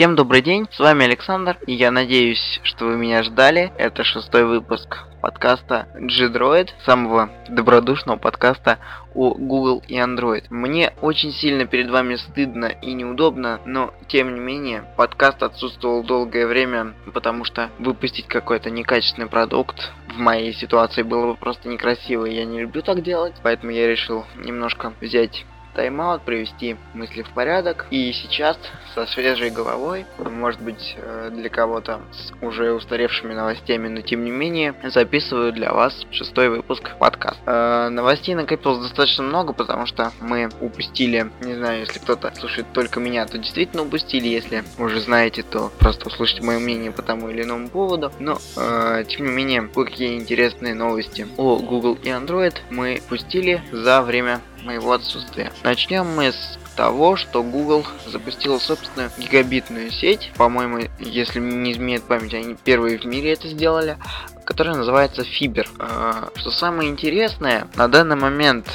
Всем 0.00 0.16
добрый 0.16 0.40
день, 0.40 0.66
с 0.72 0.78
вами 0.78 1.04
Александр, 1.04 1.58
и 1.66 1.74
я 1.74 1.90
надеюсь, 1.90 2.58
что 2.62 2.86
вы 2.86 2.96
меня 2.96 3.22
ждали. 3.22 3.70
Это 3.76 4.02
шестой 4.02 4.46
выпуск 4.46 5.00
подкаста 5.20 5.88
G-Droid, 5.92 6.70
самого 6.86 7.28
добродушного 7.50 8.16
подкаста 8.16 8.78
о 9.14 9.34
Google 9.34 9.82
и 9.86 9.98
Android. 9.98 10.44
Мне 10.48 10.94
очень 11.02 11.32
сильно 11.32 11.66
перед 11.66 11.90
вами 11.90 12.14
стыдно 12.14 12.64
и 12.64 12.94
неудобно, 12.94 13.60
но 13.66 13.92
тем 14.08 14.32
не 14.32 14.40
менее 14.40 14.84
подкаст 14.96 15.42
отсутствовал 15.42 16.02
долгое 16.02 16.46
время, 16.46 16.94
потому 17.12 17.44
что 17.44 17.68
выпустить 17.78 18.26
какой-то 18.26 18.70
некачественный 18.70 19.28
продукт 19.28 19.92
в 20.08 20.18
моей 20.18 20.54
ситуации 20.54 21.02
было 21.02 21.32
бы 21.32 21.34
просто 21.36 21.68
некрасиво, 21.68 22.24
и 22.24 22.36
я 22.36 22.46
не 22.46 22.62
люблю 22.62 22.80
так 22.80 23.02
делать, 23.02 23.34
поэтому 23.42 23.70
я 23.70 23.86
решил 23.86 24.24
немножко 24.34 24.94
взять 25.02 25.44
тайм-аут, 25.80 26.22
привести 26.22 26.76
мысли 26.92 27.22
в 27.22 27.30
порядок. 27.30 27.86
И 27.90 28.12
сейчас 28.12 28.58
со 28.94 29.06
свежей 29.06 29.48
головой, 29.50 30.04
может 30.18 30.60
быть 30.60 30.94
э, 30.98 31.30
для 31.32 31.48
кого-то 31.48 32.00
с 32.12 32.44
уже 32.44 32.74
устаревшими 32.74 33.32
новостями, 33.32 33.88
но 33.88 34.02
тем 34.02 34.22
не 34.24 34.30
менее, 34.30 34.74
записываю 34.84 35.52
для 35.52 35.72
вас 35.72 35.94
шестой 36.10 36.50
выпуск 36.50 36.90
подкаста. 36.98 37.40
Э, 37.46 37.88
новостей 37.88 38.34
накопилось 38.34 38.82
достаточно 38.82 39.22
много, 39.22 39.54
потому 39.54 39.86
что 39.86 40.12
мы 40.20 40.50
упустили, 40.60 41.30
не 41.40 41.54
знаю, 41.54 41.80
если 41.80 41.98
кто-то 41.98 42.30
слушает 42.34 42.66
только 42.74 43.00
меня, 43.00 43.24
то 43.24 43.38
действительно 43.38 43.82
упустили, 43.82 44.28
если 44.28 44.62
уже 44.78 45.00
знаете, 45.00 45.42
то 45.42 45.72
просто 45.78 46.08
услышите 46.08 46.42
мое 46.42 46.58
мнение 46.58 46.90
по 46.92 47.00
тому 47.00 47.30
или 47.30 47.42
иному 47.42 47.68
поводу. 47.68 48.12
Но, 48.18 48.38
э, 48.58 49.04
тем 49.08 49.24
не 49.24 49.32
менее, 49.32 49.62
кое-какие 49.62 50.18
интересные 50.18 50.74
новости 50.74 51.26
о 51.38 51.56
Google 51.56 51.94
и 52.02 52.08
Android 52.08 52.56
мы 52.68 53.00
пустили 53.08 53.62
за 53.72 54.02
время 54.02 54.42
моего 54.62 54.92
отсутствия. 54.92 55.52
Начнем 55.62 56.06
мы 56.06 56.32
с 56.32 56.58
того, 56.76 57.16
что 57.16 57.42
Google 57.42 57.84
запустила 58.06 58.58
собственную 58.58 59.10
гигабитную 59.18 59.90
сеть, 59.90 60.32
по-моему, 60.36 60.88
если 60.98 61.40
не 61.40 61.72
изменяет 61.72 62.04
память, 62.04 62.34
они 62.34 62.56
первые 62.64 62.98
в 62.98 63.04
мире 63.04 63.32
это 63.32 63.48
сделали, 63.48 63.98
которая 64.44 64.76
называется 64.76 65.22
Fiber. 65.22 65.66
А, 65.78 66.30
что 66.36 66.50
самое 66.50 66.88
интересное, 66.90 67.68
на 67.76 67.88
данный 67.88 68.16
момент 68.16 68.66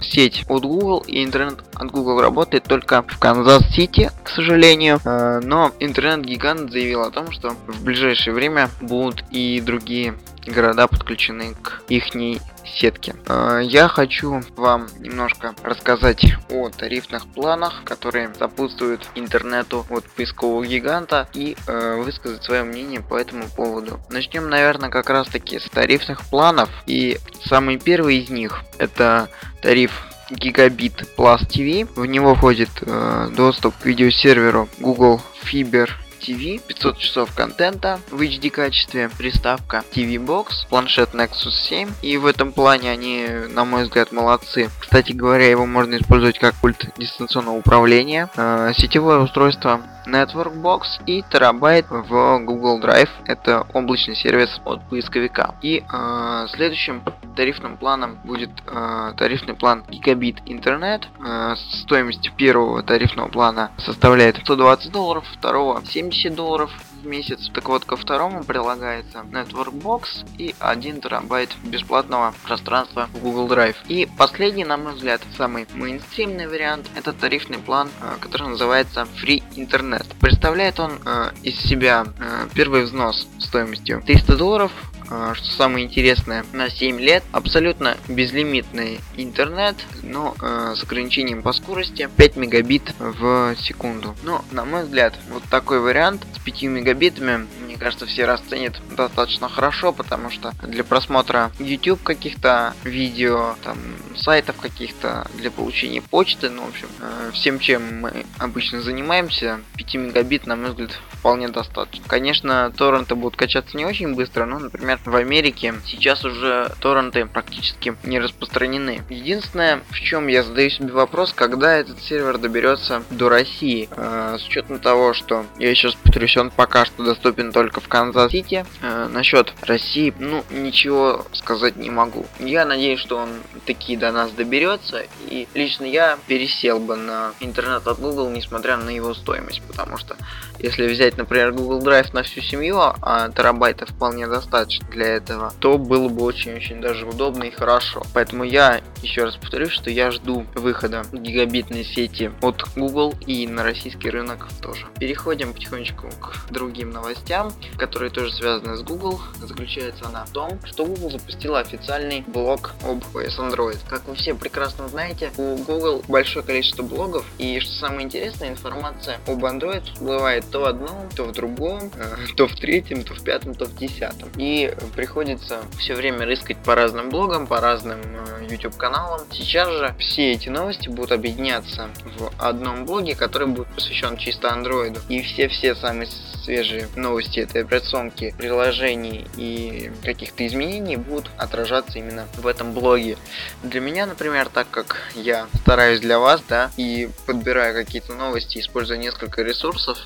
сеть 0.00 0.44
от 0.48 0.62
Google 0.62 1.02
и 1.06 1.24
интернет 1.24 1.58
от 1.74 1.90
Google 1.90 2.20
работает 2.20 2.64
только 2.64 3.02
в 3.02 3.18
Канзас-Сити, 3.18 4.10
к 4.22 4.28
сожалению. 4.28 5.00
А, 5.04 5.40
но 5.40 5.72
интернет-гигант 5.80 6.70
заявил 6.70 7.02
о 7.02 7.10
том, 7.10 7.32
что 7.32 7.50
в 7.66 7.82
ближайшее 7.82 8.34
время 8.34 8.68
будут 8.80 9.24
и 9.30 9.60
другие 9.60 10.14
города 10.50 10.86
подключены 10.86 11.54
к 11.54 11.82
ихней 11.88 12.40
сетки. 12.64 13.14
Э, 13.26 13.60
я 13.62 13.88
хочу 13.88 14.42
вам 14.56 14.86
немножко 14.98 15.54
рассказать 15.62 16.24
о 16.50 16.68
тарифных 16.70 17.26
планах, 17.26 17.82
которые 17.84 18.32
сопутствуют 18.34 19.08
интернету 19.14 19.86
от 19.90 20.04
поискового 20.04 20.66
гиганта 20.66 21.28
и 21.34 21.56
э, 21.66 21.96
высказать 22.02 22.42
свое 22.42 22.64
мнение 22.64 23.00
по 23.00 23.16
этому 23.16 23.44
поводу. 23.48 24.00
Начнем, 24.10 24.48
наверное, 24.48 24.90
как 24.90 25.10
раз 25.10 25.28
таки 25.28 25.58
с 25.58 25.68
тарифных 25.68 26.22
планов. 26.26 26.68
И 26.86 27.18
самый 27.44 27.78
первый 27.78 28.18
из 28.18 28.30
них 28.30 28.62
это 28.78 29.28
тариф 29.62 30.06
гигабит 30.30 31.04
Plus 31.16 31.46
TV. 31.46 31.88
В 31.94 32.06
него 32.06 32.34
входит 32.34 32.70
э, 32.82 33.28
доступ 33.36 33.74
к 33.78 33.86
видеосерверу 33.86 34.68
Google 34.78 35.20
Fiber 35.44 35.88
TV, 36.26 36.60
500 36.66 36.98
часов 36.98 37.34
контента 37.34 38.00
в 38.10 38.20
HD 38.20 38.50
качестве, 38.50 39.08
приставка 39.16 39.84
TV 39.94 40.16
Box, 40.16 40.66
планшет 40.68 41.10
Nexus 41.14 41.52
7. 41.68 41.88
И 42.02 42.16
в 42.16 42.26
этом 42.26 42.52
плане 42.52 42.90
они, 42.90 43.26
на 43.50 43.64
мой 43.64 43.84
взгляд, 43.84 44.12
молодцы. 44.12 44.70
Кстати 44.80 45.12
говоря, 45.12 45.48
его 45.48 45.66
можно 45.66 45.96
использовать 45.96 46.38
как 46.38 46.54
пульт 46.56 46.86
дистанционного 46.98 47.56
управления. 47.56 48.28
Э, 48.36 48.72
сетевое 48.76 49.18
устройство 49.18 49.80
Networkbox 50.06 50.82
и 51.06 51.22
терабайт 51.22 51.86
в 51.90 52.38
Google 52.44 52.80
Drive. 52.80 53.10
Это 53.26 53.66
облачный 53.72 54.16
сервис 54.16 54.60
от 54.64 54.82
поисковика. 54.88 55.54
И 55.62 55.82
э, 55.82 56.46
следующим 56.50 57.02
тарифным 57.36 57.76
планом 57.76 58.18
будет 58.24 58.50
э, 58.66 59.12
тарифный 59.16 59.54
план 59.54 59.84
гигабит 59.88 60.36
интернет. 60.46 61.08
Э, 61.24 61.54
стоимость 61.82 62.32
первого 62.36 62.82
тарифного 62.82 63.28
плана 63.28 63.70
составляет 63.78 64.36
120 64.38 64.92
долларов, 64.92 65.24
второго 65.36 65.82
70 65.84 66.34
долларов 66.34 66.70
в 67.02 67.06
месяц. 67.06 67.50
Так 67.54 67.68
вот, 67.68 67.84
ко 67.84 67.96
второму 67.96 68.44
прилагается 68.44 69.18
Networkbox 69.30 70.26
и 70.38 70.54
1 70.58 71.00
терабайт 71.00 71.54
бесплатного 71.64 72.34
пространства 72.44 73.08
в 73.12 73.20
Google 73.20 73.48
Drive. 73.48 73.76
И 73.88 74.08
последний, 74.18 74.64
на 74.64 74.76
мой 74.76 74.94
взгляд, 74.94 75.20
самый 75.36 75.66
мейнстримный 75.74 76.46
вариант, 76.46 76.90
это 76.94 77.12
тарифный 77.12 77.58
план, 77.58 77.88
э, 78.00 78.16
который 78.20 78.48
называется 78.48 79.06
Free 79.22 79.42
Internet. 79.56 80.06
Представляет 80.20 80.80
он 80.80 80.92
э, 81.04 81.30
из 81.42 81.58
себя 81.60 82.06
э, 82.18 82.48
первый 82.54 82.84
взнос 82.84 83.26
стоимостью 83.38 84.02
300 84.04 84.36
долларов, 84.36 84.72
что 85.06 85.50
самое 85.52 85.86
интересное, 85.86 86.44
на 86.52 86.70
7 86.70 86.98
лет 87.00 87.22
абсолютно 87.32 87.96
безлимитный 88.08 89.00
интернет, 89.16 89.76
но 90.02 90.34
э, 90.40 90.74
с 90.76 90.82
ограничением 90.82 91.42
по 91.42 91.52
скорости 91.52 92.08
5 92.16 92.36
мегабит 92.36 92.94
в 92.98 93.54
секунду. 93.56 94.14
Но, 94.22 94.44
на 94.50 94.64
мой 94.64 94.84
взгляд, 94.84 95.14
вот 95.30 95.42
такой 95.44 95.80
вариант 95.80 96.26
с 96.34 96.38
5 96.38 96.62
мегабитами, 96.64 97.46
мне 97.64 97.76
кажется, 97.76 98.06
все 98.06 98.24
расценят 98.24 98.74
достаточно 98.96 99.48
хорошо, 99.48 99.92
потому 99.92 100.30
что 100.30 100.52
для 100.62 100.84
просмотра 100.84 101.50
YouTube 101.58 102.02
каких-то 102.02 102.74
видео, 102.84 103.56
там, 103.62 103.78
сайтов 104.16 104.56
каких-то, 104.56 105.26
для 105.34 105.50
получения 105.50 106.02
почты, 106.02 106.50
ну, 106.50 106.64
в 106.64 106.68
общем, 106.68 106.88
э, 107.00 107.30
всем, 107.32 107.58
чем 107.58 108.00
мы 108.00 108.26
обычно 108.38 108.80
занимаемся, 108.80 109.60
5 109.76 109.94
мегабит, 109.94 110.46
на 110.46 110.56
мой 110.56 110.70
взгляд, 110.70 110.90
вполне 111.10 111.48
достаточно. 111.48 112.04
Конечно, 112.06 112.72
торренты 112.76 113.14
будут 113.14 113.36
качаться 113.36 113.76
не 113.76 113.84
очень 113.84 114.14
быстро, 114.14 114.46
но, 114.46 114.58
например, 114.58 114.95
в 115.04 115.14
Америке 115.14 115.74
сейчас 115.86 116.24
уже 116.24 116.72
торренты 116.80 117.26
практически 117.26 117.96
не 118.04 118.18
распространены. 118.18 119.02
Единственное, 119.08 119.82
в 119.90 120.00
чем 120.00 120.26
я 120.28 120.42
задаю 120.42 120.70
себе 120.70 120.92
вопрос, 120.92 121.32
когда 121.34 121.76
этот 121.76 122.00
сервер 122.02 122.38
доберется 122.38 123.02
до 123.10 123.28
России. 123.28 123.88
Э, 123.90 124.36
с 124.38 124.46
учетом 124.46 124.78
того, 124.78 125.12
что 125.14 125.46
я 125.58 125.74
сейчас 125.74 125.94
повторюсь, 125.94 126.36
он 126.36 126.50
пока 126.50 126.84
что 126.84 127.04
доступен 127.04 127.52
только 127.52 127.80
в 127.80 127.88
Канзас-Сити. 127.88 128.64
Э, 128.82 129.08
насчет 129.10 129.52
России, 129.62 130.14
ну, 130.18 130.44
ничего 130.50 131.26
сказать 131.32 131.76
не 131.76 131.90
могу. 131.90 132.26
Я 132.38 132.64
надеюсь, 132.64 133.00
что 133.00 133.18
он 133.18 133.30
таки 133.64 133.96
до 133.96 134.12
нас 134.12 134.30
доберется. 134.30 135.04
И 135.28 135.48
лично 135.54 135.84
я 135.84 136.18
пересел 136.26 136.78
бы 136.78 136.96
на 136.96 137.32
интернет 137.40 137.86
от 137.86 137.98
Google, 137.98 138.30
несмотря 138.30 138.76
на 138.76 138.90
его 138.90 139.14
стоимость. 139.14 139.62
Потому 139.66 139.96
что 139.96 140.16
если 140.66 140.88
взять, 140.88 141.16
например, 141.16 141.52
Google 141.52 141.80
Drive 141.80 142.12
на 142.12 142.24
всю 142.24 142.40
семью, 142.40 142.78
а 142.80 143.30
терабайта 143.30 143.86
вполне 143.86 144.26
достаточно 144.26 144.84
для 144.88 145.06
этого, 145.06 145.52
то 145.60 145.78
было 145.78 146.08
бы 146.08 146.24
очень-очень 146.24 146.80
даже 146.80 147.06
удобно 147.06 147.44
и 147.44 147.52
хорошо. 147.52 148.02
Поэтому 148.12 148.42
я 148.42 148.80
еще 149.00 149.24
раз 149.24 149.36
повторюсь, 149.36 149.70
что 149.70 149.90
я 149.90 150.10
жду 150.10 150.44
выхода 150.54 151.04
гигабитной 151.12 151.84
сети 151.84 152.32
от 152.42 152.64
Google 152.74 153.14
и 153.26 153.46
на 153.46 153.62
российский 153.62 154.10
рынок 154.10 154.48
тоже. 154.60 154.86
Переходим 154.98 155.52
потихонечку 155.52 156.08
к 156.20 156.50
другим 156.50 156.90
новостям, 156.90 157.52
которые 157.78 158.10
тоже 158.10 158.32
связаны 158.32 158.76
с 158.76 158.82
Google. 158.82 159.20
Заключается 159.40 160.06
она 160.06 160.24
в 160.24 160.30
том, 160.30 160.58
что 160.64 160.84
Google 160.84 161.12
запустила 161.12 161.60
официальный 161.60 162.24
блог 162.26 162.72
об 162.82 163.04
OS 163.14 163.38
Android. 163.38 163.78
Как 163.88 164.08
вы 164.08 164.16
все 164.16 164.34
прекрасно 164.34 164.88
знаете, 164.88 165.30
у 165.36 165.56
Google 165.58 166.02
большое 166.08 166.44
количество 166.44 166.82
блогов, 166.82 167.24
и 167.38 167.60
что 167.60 167.72
самое 167.74 168.02
интересное, 168.02 168.48
информация 168.48 169.20
об 169.28 169.44
Android 169.44 169.84
всплывает 169.92 170.44
то 170.56 170.60
в 170.60 170.64
одном, 170.64 171.10
то 171.14 171.24
в 171.24 171.32
другом, 171.32 171.90
э, 171.98 172.16
то 172.34 172.48
в 172.48 172.54
третьем, 172.54 173.04
то 173.04 173.12
в 173.12 173.22
пятом, 173.22 173.54
то 173.54 173.66
в 173.66 173.76
десятом. 173.76 174.30
И 174.38 174.72
приходится 174.94 175.60
все 175.78 175.94
время 175.94 176.24
рыскать 176.24 176.56
по 176.64 176.74
разным 176.74 177.10
блогам, 177.10 177.46
по 177.46 177.60
разным 177.60 178.00
э, 178.00 178.46
YouTube 178.48 178.74
каналам. 178.78 179.20
Сейчас 179.32 179.68
же 179.68 179.94
все 179.98 180.32
эти 180.32 180.48
новости 180.48 180.88
будут 180.88 181.12
объединяться 181.12 181.90
в 182.18 182.32
одном 182.38 182.86
блоге, 182.86 183.14
который 183.14 183.48
будет 183.48 183.68
посвящен 183.68 184.16
чисто 184.16 184.50
андроиду. 184.50 184.98
И 185.10 185.20
все-все 185.20 185.74
самые 185.74 186.08
свежие 186.46 186.88
новости 186.94 187.40
этой 187.40 187.62
операционки, 187.62 188.34
приложений 188.38 189.26
и 189.36 189.90
каких-то 190.04 190.46
изменений 190.46 190.96
будут 190.96 191.28
отражаться 191.36 191.98
именно 191.98 192.28
в 192.36 192.46
этом 192.46 192.72
блоге. 192.72 193.18
Для 193.64 193.80
меня, 193.80 194.06
например, 194.06 194.48
так 194.48 194.70
как 194.70 194.96
я 195.16 195.48
стараюсь 195.62 196.00
для 196.00 196.18
вас, 196.20 196.40
да, 196.48 196.70
и 196.76 197.10
подбираю 197.26 197.74
какие-то 197.74 198.14
новости, 198.14 198.58
используя 198.58 198.96
несколько 198.96 199.42
ресурсов, 199.42 199.98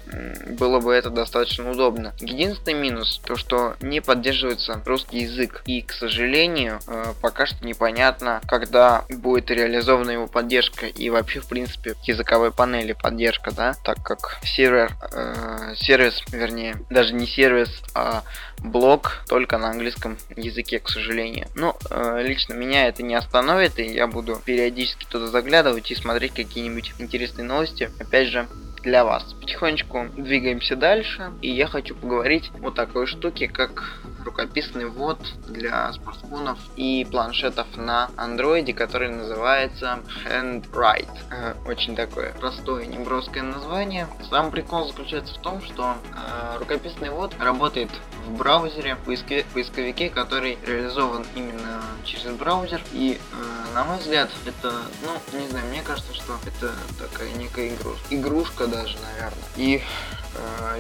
было 0.59 0.81
бы 0.81 0.93
это 0.93 1.11
достаточно 1.11 1.71
удобно. 1.71 2.15
Единственный 2.21 2.75
минус, 2.75 3.21
то 3.25 3.37
что 3.37 3.77
не 3.81 4.01
поддерживается 4.01 4.81
русский 4.85 5.21
язык. 5.21 5.63
И, 5.67 5.83
к 5.83 5.93
сожалению, 5.93 6.81
э, 6.87 7.13
пока 7.21 7.47
что 7.47 7.65
непонятно, 7.65 8.41
когда 8.47 9.05
будет 9.09 9.51
реализована 9.51 10.11
его 10.11 10.27
поддержка 10.27 10.87
и 10.87 11.11
вообще, 11.11 11.41
в 11.41 11.49
принципе, 11.49 11.95
языковой 12.05 12.53
панели 12.53 12.93
поддержка, 12.93 13.53
да, 13.53 13.75
так 13.85 14.03
как 14.03 14.39
сервер, 14.43 14.93
э, 15.13 15.75
сервис 15.77 16.23
вернее, 16.33 16.77
даже 16.91 17.15
не 17.15 17.27
сервис, 17.27 17.83
а 17.95 18.23
блог 18.59 19.25
только 19.29 19.59
на 19.59 19.71
английском 19.71 20.19
языке, 20.37 20.79
к 20.79 20.89
сожалению. 20.89 21.49
Но 21.55 21.77
э, 21.91 22.23
лично 22.23 22.55
меня 22.55 22.89
это 22.89 23.03
не 23.03 23.15
остановит, 23.15 23.79
и 23.79 23.85
я 23.85 24.07
буду 24.07 24.41
периодически 24.45 25.07
туда 25.07 25.27
заглядывать 25.27 25.91
и 25.91 25.95
смотреть 25.95 26.35
какие-нибудь 26.35 26.95
интересные 26.99 27.45
новости. 27.45 27.91
Опять 27.99 28.29
же, 28.29 28.49
для 28.83 29.05
вас. 29.05 29.25
Потихонечку 29.41 30.07
двигаемся 30.17 30.77
дальше, 30.77 31.33
и 31.43 31.51
я 31.51 31.67
хочу 31.67 31.95
поговорить 31.95 32.51
о 32.63 32.71
такой 32.71 33.07
штуке, 33.07 33.49
как 33.49 34.01
рукописный 34.25 34.87
ввод 34.87 35.19
для 35.49 35.93
смартфонов 35.93 36.59
и 36.77 37.07
планшетов 37.11 37.67
на 37.77 38.11
андроиде, 38.17 38.73
который 38.73 39.09
называется 39.09 40.01
Handwrite. 40.25 41.09
Э, 41.31 41.55
очень 41.67 41.97
такое 41.97 42.33
простое, 42.33 42.87
неброское 42.87 43.43
название. 43.43 44.07
Сам 44.29 44.51
прикол 44.51 44.89
заключается 44.89 45.35
в 45.35 45.39
том, 45.39 45.63
что 45.63 45.95
э, 45.95 46.59
рукописный 46.59 47.11
ввод 47.11 47.35
работает 47.39 47.91
в 48.27 48.37
браузере, 48.37 48.97
поиске, 48.97 49.45
поисковике, 49.55 50.11
который 50.11 50.59
реализован 50.67 51.25
именно 51.35 51.83
через 52.05 52.35
браузер. 52.37 52.81
И, 52.93 53.19
э, 53.19 53.75
на 53.75 53.85
мой 53.85 53.99
взгляд, 53.99 54.31
это, 54.47 54.73
ну, 55.03 55.39
не 55.39 55.49
знаю, 55.49 55.67
мне 55.69 55.83
кажется, 55.83 56.15
что 56.15 56.39
это 56.47 56.73
такая 56.99 57.33
некая. 57.35 57.71
Игрушка 58.11 58.67
даже, 58.71 58.97
наверное. 59.01 59.45
И 59.57 59.83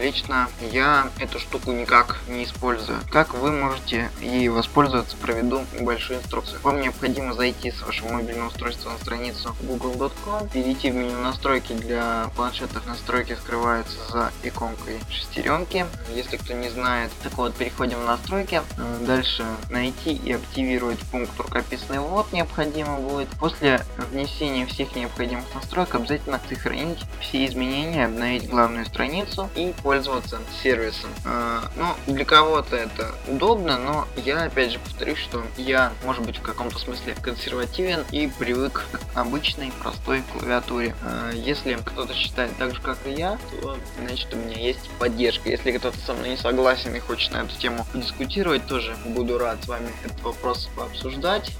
лично 0.00 0.48
я 0.72 1.08
эту 1.18 1.38
штуку 1.38 1.72
никак 1.72 2.18
не 2.28 2.44
использую. 2.44 2.98
Как 3.10 3.34
вы 3.34 3.52
можете 3.52 4.10
ей 4.20 4.48
воспользоваться, 4.48 5.16
проведу 5.16 5.64
небольшую 5.78 6.20
инструкцию. 6.20 6.60
Вам 6.62 6.80
необходимо 6.80 7.34
зайти 7.34 7.70
с 7.70 7.82
вашего 7.82 8.12
мобильного 8.12 8.48
устройства 8.48 8.90
на 8.90 8.98
страницу 8.98 9.54
google.com, 9.62 10.48
перейти 10.48 10.90
в 10.90 10.94
меню 10.94 11.18
настройки 11.18 11.72
для 11.72 12.30
планшетов. 12.36 12.86
Настройки 12.86 13.34
скрываются 13.34 13.98
за 14.10 14.32
иконкой 14.42 15.00
шестеренки. 15.10 15.86
Если 16.14 16.36
кто 16.36 16.54
не 16.54 16.70
знает, 16.70 17.10
так 17.22 17.34
вот, 17.34 17.54
переходим 17.54 18.00
в 18.00 18.06
настройки. 18.06 18.62
Э, 18.78 19.04
дальше 19.06 19.44
найти 19.68 20.12
и 20.12 20.32
активировать 20.32 20.98
пункт 21.10 21.38
рукописный 21.38 21.98
ввод 21.98 22.32
необходимо 22.32 22.96
будет. 22.96 23.28
После 23.38 23.84
внесения 24.10 24.66
всех 24.66 24.94
необходимых 24.96 25.44
настроек 25.54 25.94
обязательно 25.94 26.40
сохранить 26.48 27.00
все 27.20 27.46
изменения, 27.46 28.06
обновить 28.06 28.48
главную 28.48 28.86
страницу 28.86 29.49
и 29.54 29.74
пользоваться 29.82 30.38
сервисом. 30.62 31.10
Э, 31.24 31.60
ну, 31.76 32.12
для 32.12 32.24
кого-то 32.24 32.76
это 32.76 33.12
удобно, 33.26 33.78
но 33.78 34.08
я 34.16 34.44
опять 34.44 34.72
же 34.72 34.78
повторюсь, 34.78 35.18
что 35.18 35.42
я, 35.56 35.92
может 36.04 36.24
быть, 36.24 36.38
в 36.38 36.42
каком-то 36.42 36.78
смысле 36.78 37.14
консервативен 37.20 38.04
и 38.12 38.28
привык 38.38 38.84
к 38.92 39.18
обычной 39.18 39.72
простой 39.80 40.22
клавиатуре. 40.32 40.94
Э, 41.02 41.32
если 41.34 41.74
кто-то 41.84 42.14
считает 42.14 42.56
так 42.58 42.74
же, 42.74 42.80
как 42.80 42.98
и 43.06 43.10
я, 43.10 43.38
то 43.60 43.76
значит 43.98 44.32
у 44.34 44.36
меня 44.36 44.56
есть 44.56 44.90
поддержка. 44.98 45.48
Если 45.48 45.72
кто-то 45.72 45.98
со 45.98 46.14
мной 46.14 46.30
не 46.30 46.36
согласен 46.36 46.94
и 46.94 46.98
хочет 47.00 47.32
на 47.32 47.38
эту 47.38 47.56
тему 47.56 47.86
дискутировать, 47.94 48.66
тоже 48.66 48.96
буду 49.06 49.38
рад 49.38 49.62
с 49.64 49.68
вами 49.68 49.90
этот 50.04 50.20
вопрос 50.22 50.68
пообсуждать. 50.76 51.52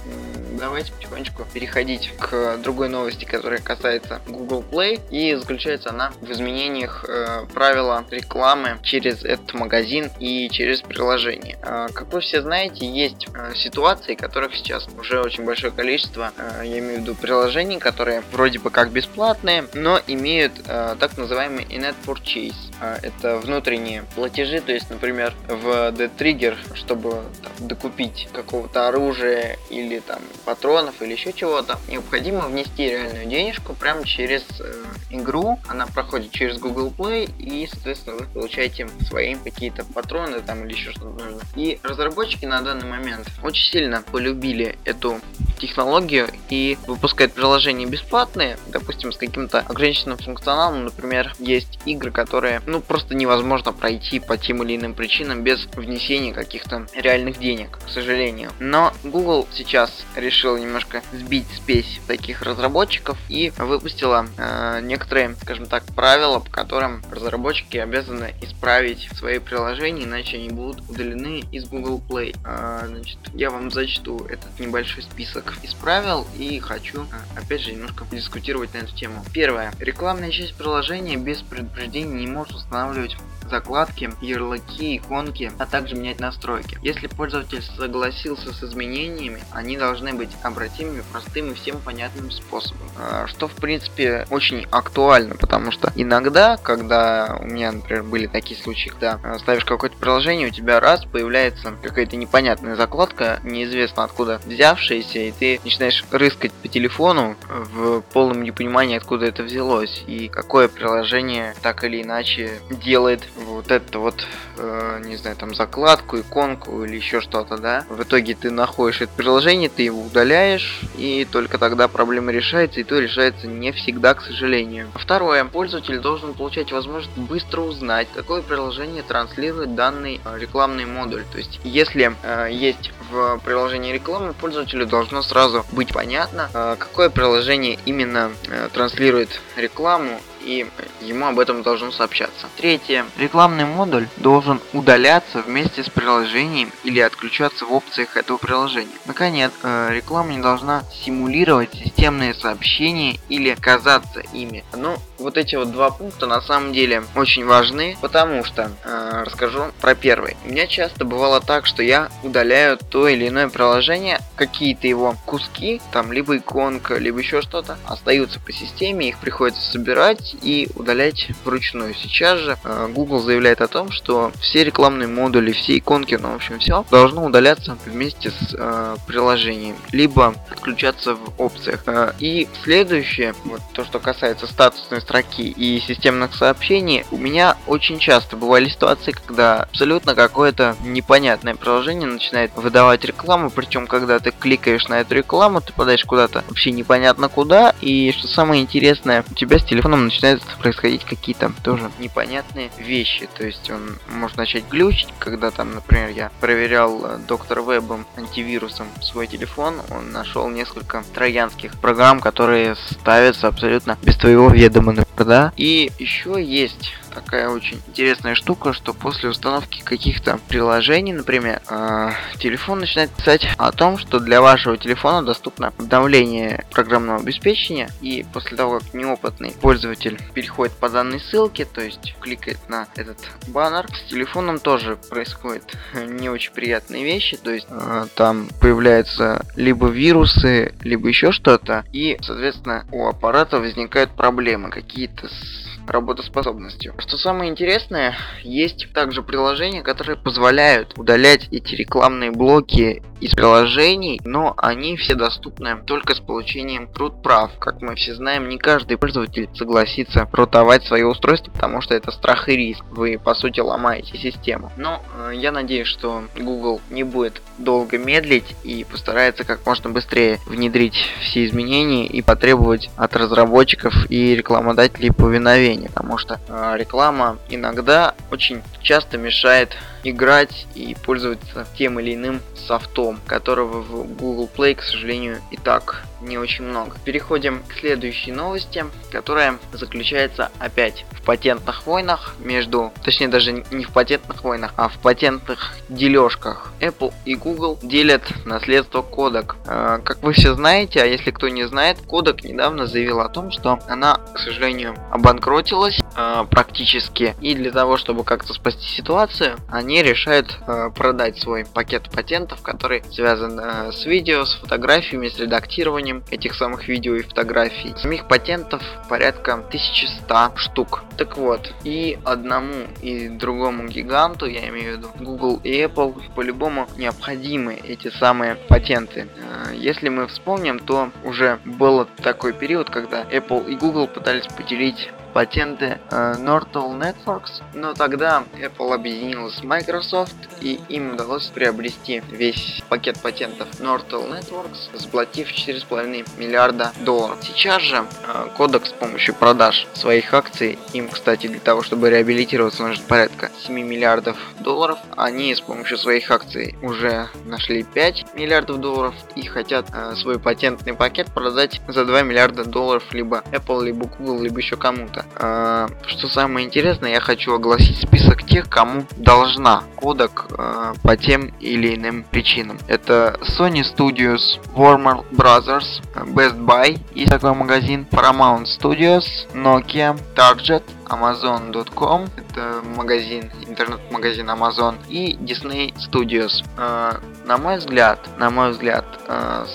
Давайте 0.59 0.91
потихонечку 0.93 1.45
переходить 1.53 2.13
к 2.19 2.57
другой 2.57 2.89
новости, 2.89 3.25
которая 3.25 3.59
касается 3.59 4.21
Google 4.27 4.63
Play. 4.69 5.01
И 5.09 5.35
заключается 5.35 5.89
она 5.89 6.11
в 6.21 6.31
изменениях 6.31 7.05
э, 7.07 7.45
правил 7.53 7.70
правила 7.71 8.03
рекламы 8.11 8.79
через 8.83 9.23
этот 9.23 9.53
магазин 9.53 10.11
и 10.19 10.49
через 10.49 10.81
приложение. 10.81 11.57
А, 11.61 11.87
как 11.87 12.11
вы 12.11 12.19
все 12.19 12.41
знаете, 12.41 12.85
есть 12.85 13.27
а, 13.33 13.55
ситуации, 13.55 14.15
которых 14.15 14.53
сейчас 14.55 14.89
уже 14.99 15.21
очень 15.21 15.45
большое 15.45 15.71
количество, 15.71 16.33
а, 16.37 16.63
я 16.63 16.79
имею 16.79 16.97
в 16.97 17.01
виду 17.03 17.15
приложений, 17.15 17.79
которые 17.79 18.23
вроде 18.33 18.59
бы 18.59 18.71
как 18.71 18.91
бесплатные, 18.91 19.63
но 19.73 20.01
имеют 20.05 20.51
так 20.65 21.17
называемый 21.17 21.63
in-app 21.63 21.95
purchase. 22.05 22.70
Это 22.81 23.37
внутренние 23.37 24.03
платежи, 24.15 24.59
то 24.59 24.71
есть, 24.71 24.89
например, 24.89 25.33
в 25.47 25.65
The 25.91 26.09
Trigger, 26.17 26.57
чтобы 26.73 27.23
там, 27.43 27.67
докупить 27.67 28.27
какого-то 28.33 28.87
оружия 28.87 29.57
или 29.69 29.99
там 29.99 30.19
патронов 30.45 31.01
или 31.01 31.11
еще 31.11 31.31
чего-то, 31.31 31.79
необходимо 31.87 32.47
внести 32.47 32.89
реальную 32.89 33.25
денежку 33.27 33.73
прямо 33.73 34.03
через 34.03 34.43
э, 34.59 34.73
игру. 35.11 35.59
Она 35.67 35.85
проходит 35.85 36.31
через 36.31 36.57
Google 36.57 36.91
Play 36.95 37.29
и 37.37 37.67
соответственно, 37.67 38.17
вы 38.17 38.25
получаете 38.25 38.89
свои 39.07 39.35
какие-то 39.35 39.85
патроны 39.85 40.41
там 40.41 40.65
или 40.65 40.73
еще 40.73 40.91
что-то 40.91 41.23
нужно. 41.23 41.41
И 41.55 41.79
разработчики 41.83 42.45
на 42.45 42.61
данный 42.61 42.87
момент 42.87 43.27
очень 43.43 43.71
сильно 43.71 44.01
полюбили 44.01 44.77
эту 44.85 45.21
технологию 45.61 46.27
и 46.49 46.77
выпускают 46.87 47.33
приложения 47.33 47.85
бесплатные, 47.85 48.57
допустим, 48.67 49.11
с 49.11 49.17
каким-то 49.17 49.59
ограниченным 49.59 50.17
функционалом, 50.17 50.85
например, 50.85 51.33
есть 51.39 51.79
игры, 51.85 52.11
которые, 52.11 52.61
ну, 52.65 52.81
просто 52.81 53.15
невозможно 53.15 53.71
пройти 53.71 54.19
по 54.19 54.37
тем 54.37 54.63
или 54.63 54.75
иным 54.75 54.93
причинам 54.93 55.43
без 55.43 55.65
внесения 55.73 56.33
каких-то 56.33 56.87
реальных 56.95 57.39
денег, 57.39 57.79
к 57.85 57.89
сожалению. 57.89 58.51
Но 58.59 58.93
Google 59.03 59.47
сейчас 59.51 60.05
решил 60.15 60.57
немножко 60.57 61.03
сбить 61.13 61.47
спесь 61.55 61.99
таких 62.07 62.41
разработчиков 62.41 63.17
и 63.29 63.53
выпустила 63.57 64.27
э, 64.37 64.79
некоторые, 64.81 65.35
скажем 65.41 65.67
так, 65.67 65.83
правила, 65.95 66.39
по 66.39 66.49
которым 66.49 67.03
разработчики 67.11 67.77
обязаны 67.77 68.33
исправить 68.41 69.09
свои 69.15 69.39
приложения, 69.39 70.03
иначе 70.03 70.37
они 70.37 70.49
будут 70.49 70.81
удалены 70.89 71.43
из 71.51 71.65
Google 71.65 72.01
Play. 72.09 72.35
А, 72.43 72.85
значит, 72.87 73.17
я 73.33 73.49
вам 73.49 73.71
зачту 73.71 74.25
этот 74.25 74.59
небольшой 74.59 75.03
список 75.03 75.50
из 75.63 75.73
правил 75.73 76.27
и 76.37 76.59
хочу, 76.59 77.05
а, 77.11 77.39
опять 77.39 77.61
же, 77.61 77.71
немножко 77.71 78.05
подискутировать 78.05 78.73
на 78.73 78.79
эту 78.79 78.95
тему. 78.95 79.23
Первое. 79.33 79.73
Рекламная 79.79 80.31
часть 80.31 80.55
приложения 80.55 81.17
без 81.17 81.41
предупреждения 81.41 82.25
не 82.25 82.27
может 82.27 82.53
устанавливать 82.53 83.17
закладки, 83.49 84.11
ярлыки, 84.21 84.97
иконки, 84.97 85.51
а 85.57 85.65
также 85.65 85.95
менять 85.95 86.19
настройки. 86.19 86.77
Если 86.81 87.07
пользователь 87.07 87.61
согласился 87.61 88.53
с 88.53 88.63
изменениями, 88.63 89.43
они 89.51 89.77
должны 89.77 90.13
быть 90.13 90.29
обратимыми 90.43 91.03
простым 91.11 91.51
и 91.51 91.53
всем 91.53 91.77
понятным 91.79 92.31
способом. 92.31 92.89
А, 92.97 93.27
что 93.27 93.47
в 93.47 93.53
принципе 93.53 94.25
очень 94.29 94.67
актуально, 94.71 95.35
потому 95.35 95.71
что 95.71 95.91
иногда, 95.95 96.57
когда 96.57 97.37
у 97.41 97.45
меня, 97.45 97.71
например, 97.71 98.03
были 98.03 98.27
такие 98.27 98.59
случаи, 98.61 98.89
когда 98.89 99.19
а, 99.23 99.39
ставишь 99.39 99.65
какое-то 99.65 99.97
приложение, 99.97 100.47
у 100.47 100.51
тебя 100.51 100.79
раз 100.79 101.05
появляется 101.05 101.73
какая-то 101.81 102.15
непонятная 102.15 102.75
закладка, 102.75 103.39
неизвестно 103.43 104.03
откуда 104.03 104.41
взявшаяся, 104.45 105.19
и 105.19 105.31
ты 105.31 105.59
начинаешь 105.63 106.03
рыскать 106.11 106.51
по 106.53 106.67
телефону 106.67 107.35
в 107.49 108.01
полном 108.13 108.43
непонимании, 108.43 108.97
откуда 108.97 109.25
это 109.25 109.43
взялось, 109.43 110.03
и 110.07 110.27
какое 110.27 110.67
приложение 110.67 111.55
так 111.61 111.83
или 111.83 112.01
иначе 112.01 112.59
делает 112.69 113.23
вот 113.37 113.71
это 113.71 113.99
вот, 113.99 114.25
э, 114.57 115.01
не 115.05 115.15
знаю, 115.15 115.35
там 115.35 115.55
закладку, 115.55 116.19
иконку 116.19 116.83
или 116.83 116.95
еще 116.95 117.21
что-то, 117.21 117.57
да. 117.57 117.85
В 117.89 118.03
итоге 118.03 118.35
ты 118.35 118.51
находишь 118.51 119.01
это 119.01 119.11
приложение, 119.15 119.69
ты 119.69 119.83
его 119.83 120.01
удаляешь, 120.01 120.81
и 120.97 121.27
только 121.29 121.57
тогда 121.57 121.87
проблема 121.87 122.31
решается, 122.31 122.79
и 122.79 122.83
то 122.83 122.99
решается 122.99 123.47
не 123.47 123.71
всегда, 123.71 124.13
к 124.13 124.21
сожалению. 124.21 124.91
Второе. 124.95 125.45
Пользователь 125.45 125.99
должен 125.99 126.33
получать 126.33 126.71
возможность 126.71 127.15
быстро 127.17 127.61
узнать, 127.61 128.07
какое 128.13 128.41
приложение 128.41 129.03
транслирует 129.03 129.75
данный 129.75 130.21
э, 130.23 130.37
рекламный 130.39 130.85
модуль. 130.85 131.23
То 131.31 131.37
есть, 131.37 131.59
если 131.63 132.15
э, 132.23 132.49
есть 132.51 132.91
в 133.09 133.39
приложении 133.43 133.91
рекламы, 133.93 134.33
пользователю 134.33 134.85
должно 134.85 135.21
сразу 135.21 135.65
быть 135.71 135.93
понятно, 135.93 136.49
э, 136.53 136.75
какое 136.77 137.09
приложение 137.09 137.77
именно 137.85 138.31
э, 138.47 138.69
транслирует 138.73 139.41
рекламу 139.55 140.19
и 140.43 140.65
ему 141.01 141.27
об 141.27 141.39
этом 141.39 141.63
должно 141.63 141.91
сообщаться. 141.91 142.47
Третье. 142.57 143.05
Рекламный 143.17 143.65
модуль 143.65 144.07
должен 144.17 144.59
удаляться 144.73 145.41
вместе 145.41 145.83
с 145.83 145.89
приложением 145.89 146.71
или 146.83 146.99
отключаться 146.99 147.65
в 147.65 147.73
опциях 147.73 148.17
этого 148.17 148.37
приложения. 148.37 148.91
Наконец, 149.05 149.51
э, 149.63 149.89
реклама 149.91 150.31
не 150.31 150.39
должна 150.39 150.83
симулировать 151.05 151.73
системные 151.73 152.33
сообщения 152.33 153.19
или 153.29 153.55
казаться 153.55 154.21
ими. 154.33 154.63
Ну, 154.73 154.97
вот 155.21 155.37
эти 155.37 155.55
вот 155.55 155.71
два 155.71 155.91
пункта 155.91 156.25
на 156.25 156.41
самом 156.41 156.73
деле 156.73 157.03
очень 157.15 157.45
важны, 157.45 157.97
потому 158.01 158.43
что 158.43 158.71
э, 158.83 159.23
расскажу 159.25 159.65
про 159.79 159.95
первый. 159.95 160.35
У 160.45 160.49
меня 160.49 160.67
часто 160.67 161.05
бывало 161.05 161.39
так, 161.39 161.65
что 161.65 161.83
я 161.83 162.09
удаляю 162.23 162.77
то 162.77 163.07
или 163.07 163.27
иное 163.27 163.49
приложение, 163.49 164.19
какие-то 164.35 164.87
его 164.87 165.15
куски, 165.25 165.81
там 165.91 166.11
либо 166.11 166.37
иконка, 166.37 166.97
либо 166.97 167.19
еще 167.19 167.41
что-то, 167.41 167.77
остаются 167.85 168.39
по 168.39 168.51
системе, 168.51 169.09
их 169.09 169.19
приходится 169.19 169.61
собирать 169.71 170.35
и 170.41 170.69
удалять 170.75 171.29
вручную. 171.45 171.93
Сейчас 171.93 172.39
же 172.39 172.57
э, 172.63 172.87
Google 172.93 173.19
заявляет 173.19 173.61
о 173.61 173.67
том, 173.67 173.91
что 173.91 174.31
все 174.41 174.63
рекламные 174.63 175.07
модули, 175.07 175.51
все 175.51 175.77
иконки, 175.77 176.15
ну 176.15 176.31
в 176.31 176.35
общем 176.35 176.59
все, 176.59 176.85
должно 176.89 177.25
удаляться 177.25 177.77
вместе 177.85 178.31
с 178.31 178.55
э, 178.57 178.95
приложением, 179.07 179.75
либо 179.91 180.35
отключаться 180.49 181.15
в 181.15 181.41
опциях. 181.41 181.83
Э, 181.85 182.13
и 182.19 182.47
следующее, 182.63 183.35
вот 183.45 183.61
то, 183.73 183.83
что 183.85 183.99
касается 183.99 184.47
статусной 184.47 185.01
строки 185.11 185.49
и 185.49 185.81
системных 185.81 186.33
сообщений, 186.33 187.03
у 187.11 187.17
меня 187.17 187.57
очень 187.67 187.99
часто 187.99 188.37
бывали 188.37 188.69
ситуации, 188.69 189.11
когда 189.11 189.63
абсолютно 189.63 190.15
какое-то 190.15 190.77
непонятное 190.85 191.53
приложение 191.55 192.07
начинает 192.07 192.55
выдавать 192.55 193.03
рекламу, 193.03 193.49
причем 193.49 193.87
когда 193.87 194.19
ты 194.19 194.31
кликаешь 194.31 194.87
на 194.87 195.01
эту 195.01 195.15
рекламу, 195.15 195.59
ты 195.59 195.73
подаешь 195.73 196.05
куда-то 196.05 196.45
вообще 196.47 196.71
непонятно 196.71 197.27
куда, 197.27 197.75
и 197.81 198.13
что 198.13 198.29
самое 198.29 198.61
интересное, 198.61 199.25
у 199.29 199.33
тебя 199.33 199.59
с 199.59 199.65
телефоном 199.65 200.05
начинают 200.05 200.41
происходить 200.59 201.03
какие-то 201.03 201.51
тоже 201.61 201.91
непонятные 201.99 202.71
вещи. 202.77 203.27
То 203.37 203.45
есть 203.45 203.69
он 203.69 203.97
может 204.07 204.37
начать 204.37 204.63
глючить, 204.69 205.09
когда 205.19 205.51
там, 205.51 205.75
например, 205.75 206.09
я 206.09 206.31
проверял 206.39 207.03
э, 207.03 207.17
доктор 207.27 207.61
Вебом 207.61 208.05
антивирусом 208.15 208.87
свой 209.01 209.27
телефон, 209.27 209.75
он 209.89 210.13
нашел 210.13 210.47
несколько 210.47 211.03
троянских 211.13 211.73
программ, 211.81 212.21
которые 212.21 212.75
ставятся 212.75 213.49
абсолютно 213.49 213.97
без 214.01 214.15
твоего 214.15 214.49
ведома, 214.49 215.00
да. 215.17 215.53
И 215.57 215.91
еще 215.99 216.43
есть 216.43 216.93
такая 217.13 217.49
очень 217.49 217.81
интересная 217.87 218.35
штука, 218.35 218.73
что 218.73 218.93
после 218.93 219.29
установки 219.29 219.81
каких-то 219.81 220.39
приложений, 220.47 221.13
например, 221.13 221.61
э, 221.69 222.11
телефон 222.39 222.79
начинает 222.79 223.11
писать 223.11 223.47
о 223.57 223.71
том, 223.71 223.97
что 223.97 224.19
для 224.19 224.41
вашего 224.41 224.77
телефона 224.77 225.25
доступно 225.25 225.67
обновление 225.67 226.65
программного 226.71 227.19
обеспечения, 227.19 227.89
и 228.01 228.25
после 228.33 228.57
того, 228.57 228.79
как 228.79 228.93
неопытный 228.93 229.51
пользователь 229.51 230.19
переходит 230.33 230.73
по 230.73 230.89
данной 230.89 231.19
ссылке, 231.19 231.65
то 231.65 231.81
есть 231.81 232.15
кликает 232.19 232.57
на 232.69 232.87
этот 232.95 233.17
баннер, 233.47 233.87
с 233.93 234.09
телефоном 234.09 234.59
тоже 234.59 234.97
происходят 235.09 235.77
не 236.07 236.29
очень 236.29 236.53
приятные 236.53 237.03
вещи, 237.03 237.37
то 237.37 237.51
есть 237.51 237.67
э, 237.69 238.05
там 238.15 238.47
появляются 238.59 239.45
либо 239.55 239.87
вирусы, 239.87 240.73
либо 240.81 241.07
еще 241.07 241.31
что-то, 241.31 241.83
и, 241.91 242.17
соответственно, 242.21 242.85
у 242.91 243.07
аппарата 243.07 243.59
возникают 243.59 244.11
проблемы 244.11 244.69
какие-то 244.69 245.27
с 245.27 245.70
работоспособностью. 245.87 246.95
Что 246.97 247.17
самое 247.17 247.51
интересное, 247.51 248.15
есть 248.43 248.91
также 248.93 249.21
приложения, 249.21 249.81
которые 249.81 250.17
позволяют 250.17 250.97
удалять 250.97 251.47
эти 251.51 251.75
рекламные 251.75 252.31
блоки 252.31 253.01
из 253.21 253.33
приложений, 253.35 254.19
но 254.25 254.55
они 254.57 254.97
все 254.97 255.13
доступны 255.15 255.77
только 255.85 256.15
с 256.15 256.19
получением 256.19 256.87
труд 256.87 257.21
прав. 257.21 257.51
Как 257.59 257.81
мы 257.81 257.95
все 257.95 258.15
знаем, 258.15 258.49
не 258.49 258.57
каждый 258.57 258.97
пользователь 258.97 259.47
согласится 259.55 260.25
продавать 260.25 260.83
свое 260.85 261.05
устройство, 261.05 261.51
потому 261.51 261.81
что 261.81 261.93
это 261.93 262.11
страх 262.11 262.49
и 262.49 262.55
риск. 262.55 262.83
Вы, 262.89 263.19
по 263.23 263.35
сути, 263.35 263.59
ломаете 263.59 264.17
систему. 264.17 264.71
Но 264.75 265.03
э, 265.15 265.33
я 265.35 265.51
надеюсь, 265.51 265.87
что 265.87 266.23
Google 266.35 266.81
не 266.89 267.03
будет 267.03 267.41
долго 267.59 267.99
медлить 267.99 268.55
и 268.63 268.83
постарается 268.83 269.43
как 269.43 269.65
можно 269.65 269.91
быстрее 269.91 270.39
внедрить 270.47 270.95
все 271.21 271.45
изменения 271.45 272.07
и 272.07 272.21
потребовать 272.23 272.89
от 272.97 273.15
разработчиков 273.15 273.93
и 274.09 274.35
рекламодателей 274.35 275.11
повиновения, 275.11 275.70
потому 275.79 276.17
что 276.17 276.39
э, 276.47 276.73
реклама 276.77 277.37
иногда 277.49 278.15
очень 278.31 278.61
часто 278.81 279.17
мешает 279.17 279.75
играть 280.03 280.67
и 280.75 280.95
пользоваться 280.95 281.65
тем 281.77 281.99
или 281.99 282.15
иным 282.15 282.41
софтом, 282.55 283.19
которого 283.25 283.81
в 283.81 284.15
Google 284.15 284.49
Play, 284.55 284.75
к 284.75 284.83
сожалению, 284.83 285.41
и 285.51 285.57
так 285.57 286.03
не 286.21 286.37
очень 286.37 286.65
много. 286.65 286.97
Переходим 287.03 287.63
к 287.67 287.73
следующей 287.73 288.31
новости, 288.31 288.85
которая 289.11 289.57
заключается 289.73 290.51
опять 290.59 291.05
в 291.11 291.23
патентных 291.23 291.85
войнах 291.85 292.35
между, 292.39 292.91
точнее 293.03 293.27
даже 293.27 293.51
не 293.51 293.85
в 293.85 293.91
патентных 293.91 294.43
войнах, 294.43 294.73
а 294.77 294.89
в 294.89 294.97
патентных 294.97 295.73
дележках. 295.89 296.71
Apple 296.79 297.13
и 297.25 297.35
Google 297.35 297.77
делят 297.81 298.23
наследство 298.45 299.01
кодек. 299.01 299.55
Э, 299.65 299.99
как 300.03 300.21
вы 300.23 300.33
все 300.33 300.53
знаете, 300.55 301.01
а 301.01 301.05
если 301.05 301.31
кто 301.31 301.47
не 301.47 301.67
знает, 301.67 301.99
кодек 302.07 302.43
недавно 302.43 302.87
заявил 302.87 303.19
о 303.19 303.29
том, 303.29 303.51
что 303.51 303.79
она, 303.87 304.19
к 304.33 304.39
сожалению, 304.39 304.95
обанкротилась 305.11 305.99
э, 306.15 306.45
практически. 306.49 307.35
И 307.41 307.55
для 307.55 307.71
того, 307.71 307.97
чтобы 307.97 308.23
как-то 308.23 308.53
спасти 308.53 308.87
ситуацию, 308.87 309.57
они 309.69 310.01
решают 310.01 310.57
э, 310.67 310.89
продать 310.95 311.39
свой 311.39 311.65
пакет 311.65 312.09
патентов, 312.09 312.61
который 312.61 313.03
связан 313.11 313.59
с 313.91 314.05
видео, 314.05 314.45
с 314.45 314.55
фотографиями, 314.55 315.27
с 315.27 315.37
редактированием 315.37 316.10
созданием 316.11 316.23
этих 316.29 316.55
самых 316.55 316.87
видео 316.87 317.15
и 317.15 317.21
фотографий. 317.21 317.93
Самих 317.97 318.27
патентов 318.27 318.81
порядка 319.09 319.53
1100 319.53 320.57
штук. 320.57 321.03
Так 321.17 321.37
вот, 321.37 321.73
и 321.83 322.17
одному 322.25 322.87
и 323.01 323.29
другому 323.29 323.87
гиганту, 323.87 324.45
я 324.45 324.69
имею 324.69 324.95
в 324.95 324.97
виду 324.97 325.09
Google 325.19 325.61
и 325.63 325.83
Apple, 325.83 326.21
по-любому 326.35 326.87
необходимы 326.97 327.75
эти 327.75 328.09
самые 328.09 328.55
патенты. 328.55 329.27
Э, 329.37 329.75
если 329.75 330.09
мы 330.09 330.27
вспомним, 330.27 330.79
то 330.79 331.11
уже 331.23 331.59
был 331.65 332.05
такой 332.23 332.53
период, 332.53 332.89
когда 332.89 333.23
Apple 333.23 333.69
и 333.69 333.75
Google 333.75 334.07
пытались 334.07 334.47
поделить 334.47 335.09
патенты 335.33 335.99
э, 336.09 336.35
Nortel 336.37 336.97
Networks, 336.99 337.63
но 337.73 337.93
тогда 337.93 338.43
Apple 338.53 338.93
объединилась 338.93 339.55
с 339.55 339.63
Microsoft 339.63 340.35
и 340.61 340.79
им 340.89 341.13
удалось 341.13 341.47
приобрести 341.47 342.21
весь 342.29 342.81
пакет 342.89 343.19
патентов 343.19 343.67
Nortel 343.79 344.29
Networks, 344.29 344.97
сплотив 344.97 345.51
4,5 345.51 346.29
миллиарда 346.37 346.91
долларов. 347.01 347.37
Сейчас 347.41 347.81
же 347.81 348.05
э, 348.27 348.47
Kodak 348.57 348.85
с 348.85 348.91
помощью 348.91 349.35
продаж 349.35 349.87
своих 349.93 350.33
акций, 350.33 350.77
им, 350.93 351.09
кстати, 351.09 351.47
для 351.47 351.59
того, 351.59 351.81
чтобы 351.81 352.09
реабилитироваться, 352.09 352.83
нужно 352.83 353.03
порядка 353.07 353.49
7 353.65 353.73
миллиардов 353.73 354.37
долларов, 354.59 354.99
они 355.15 355.53
с 355.53 355.61
помощью 355.61 355.97
своих 355.97 356.29
акций 356.31 356.75
уже 356.81 357.29
нашли 357.45 357.83
5 357.83 358.35
миллиардов 358.35 358.79
долларов 358.79 359.15
и 359.35 359.45
хотят 359.45 359.87
э, 359.93 360.15
свой 360.15 360.39
патентный 360.39 360.93
пакет 360.93 361.27
продать 361.33 361.81
за 361.87 362.05
2 362.05 362.21
миллиарда 362.23 362.65
долларов 362.65 363.03
либо 363.11 363.43
Apple, 363.51 363.83
либо 363.85 364.05
Google, 364.05 364.41
либо 364.41 364.59
еще 364.59 364.77
кому-то 364.77 365.20
это. 365.21 365.25
А, 365.35 365.87
что 366.05 366.27
самое 366.27 366.65
интересное, 366.65 367.11
я 367.11 367.19
хочу 367.19 367.53
огласить 367.53 367.97
список 367.97 368.43
тех, 368.43 368.69
кому 368.69 369.05
должна 369.17 369.83
кодек 369.95 370.45
а, 370.57 370.93
по 371.03 371.17
тем 371.17 371.53
или 371.59 371.95
иным 371.95 372.23
причинам. 372.23 372.77
Это 372.87 373.37
Sony 373.41 373.83
Studios, 373.83 374.59
Warner 374.75 375.25
Brothers, 375.31 376.01
Best 376.33 376.57
Buy, 376.65 376.99
есть 377.13 377.31
такой 377.31 377.53
магазин, 377.53 378.07
Paramount 378.09 378.65
Studios, 378.65 379.25
Nokia, 379.53 380.17
Target, 380.35 380.83
Amazon.com, 381.07 382.29
это 382.37 382.81
магазин, 382.95 383.51
интернет-магазин 383.67 384.49
Amazon, 384.49 384.95
и 385.09 385.35
Disney 385.35 385.93
Studios. 385.95 386.63
Э, 386.77 387.19
на 387.45 387.57
мой 387.57 387.77
взгляд, 387.77 388.19
на 388.37 388.49
мой 388.49 388.71
взгляд, 388.71 389.05
э, 389.27 389.65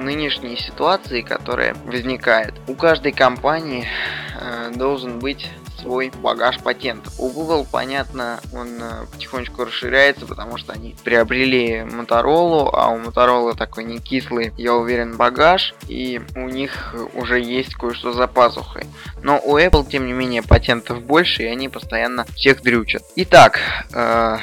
нынешней 0.00 0.56
ситуации, 0.56 1.22
которая 1.22 1.74
возникает, 1.84 2.54
у 2.66 2.74
каждой 2.74 3.12
компании 3.12 3.84
э, 3.84 4.29
должен 4.74 5.18
быть 5.18 5.48
свой 5.80 6.12
багаж 6.22 6.58
патентов. 6.58 7.12
У 7.18 7.30
Google, 7.30 7.66
понятно, 7.70 8.40
он 8.52 8.68
э, 8.80 9.06
потихонечку 9.12 9.64
расширяется, 9.64 10.26
потому 10.26 10.58
что 10.58 10.72
они 10.72 10.94
приобрели 11.04 11.80
Motorola, 11.80 12.70
а 12.72 12.90
у 12.90 12.98
Motorola 12.98 13.56
такой 13.56 13.84
не 13.84 13.98
кислый, 13.98 14.52
я 14.56 14.74
уверен, 14.74 15.16
багаж, 15.16 15.74
и 15.88 16.20
у 16.34 16.48
них 16.48 16.94
уже 17.14 17.40
есть 17.40 17.74
кое-что 17.74 18.12
за 18.12 18.26
пазухой. 18.26 18.84
Но 19.22 19.40
у 19.42 19.56
Apple, 19.58 19.88
тем 19.88 20.06
не 20.06 20.12
менее, 20.12 20.42
патентов 20.42 21.02
больше, 21.02 21.44
и 21.44 21.46
они 21.46 21.68
постоянно 21.68 22.24
всех 22.34 22.62
дрючат. 22.62 23.02
Итак, 23.16 23.58
э, 23.92 24.38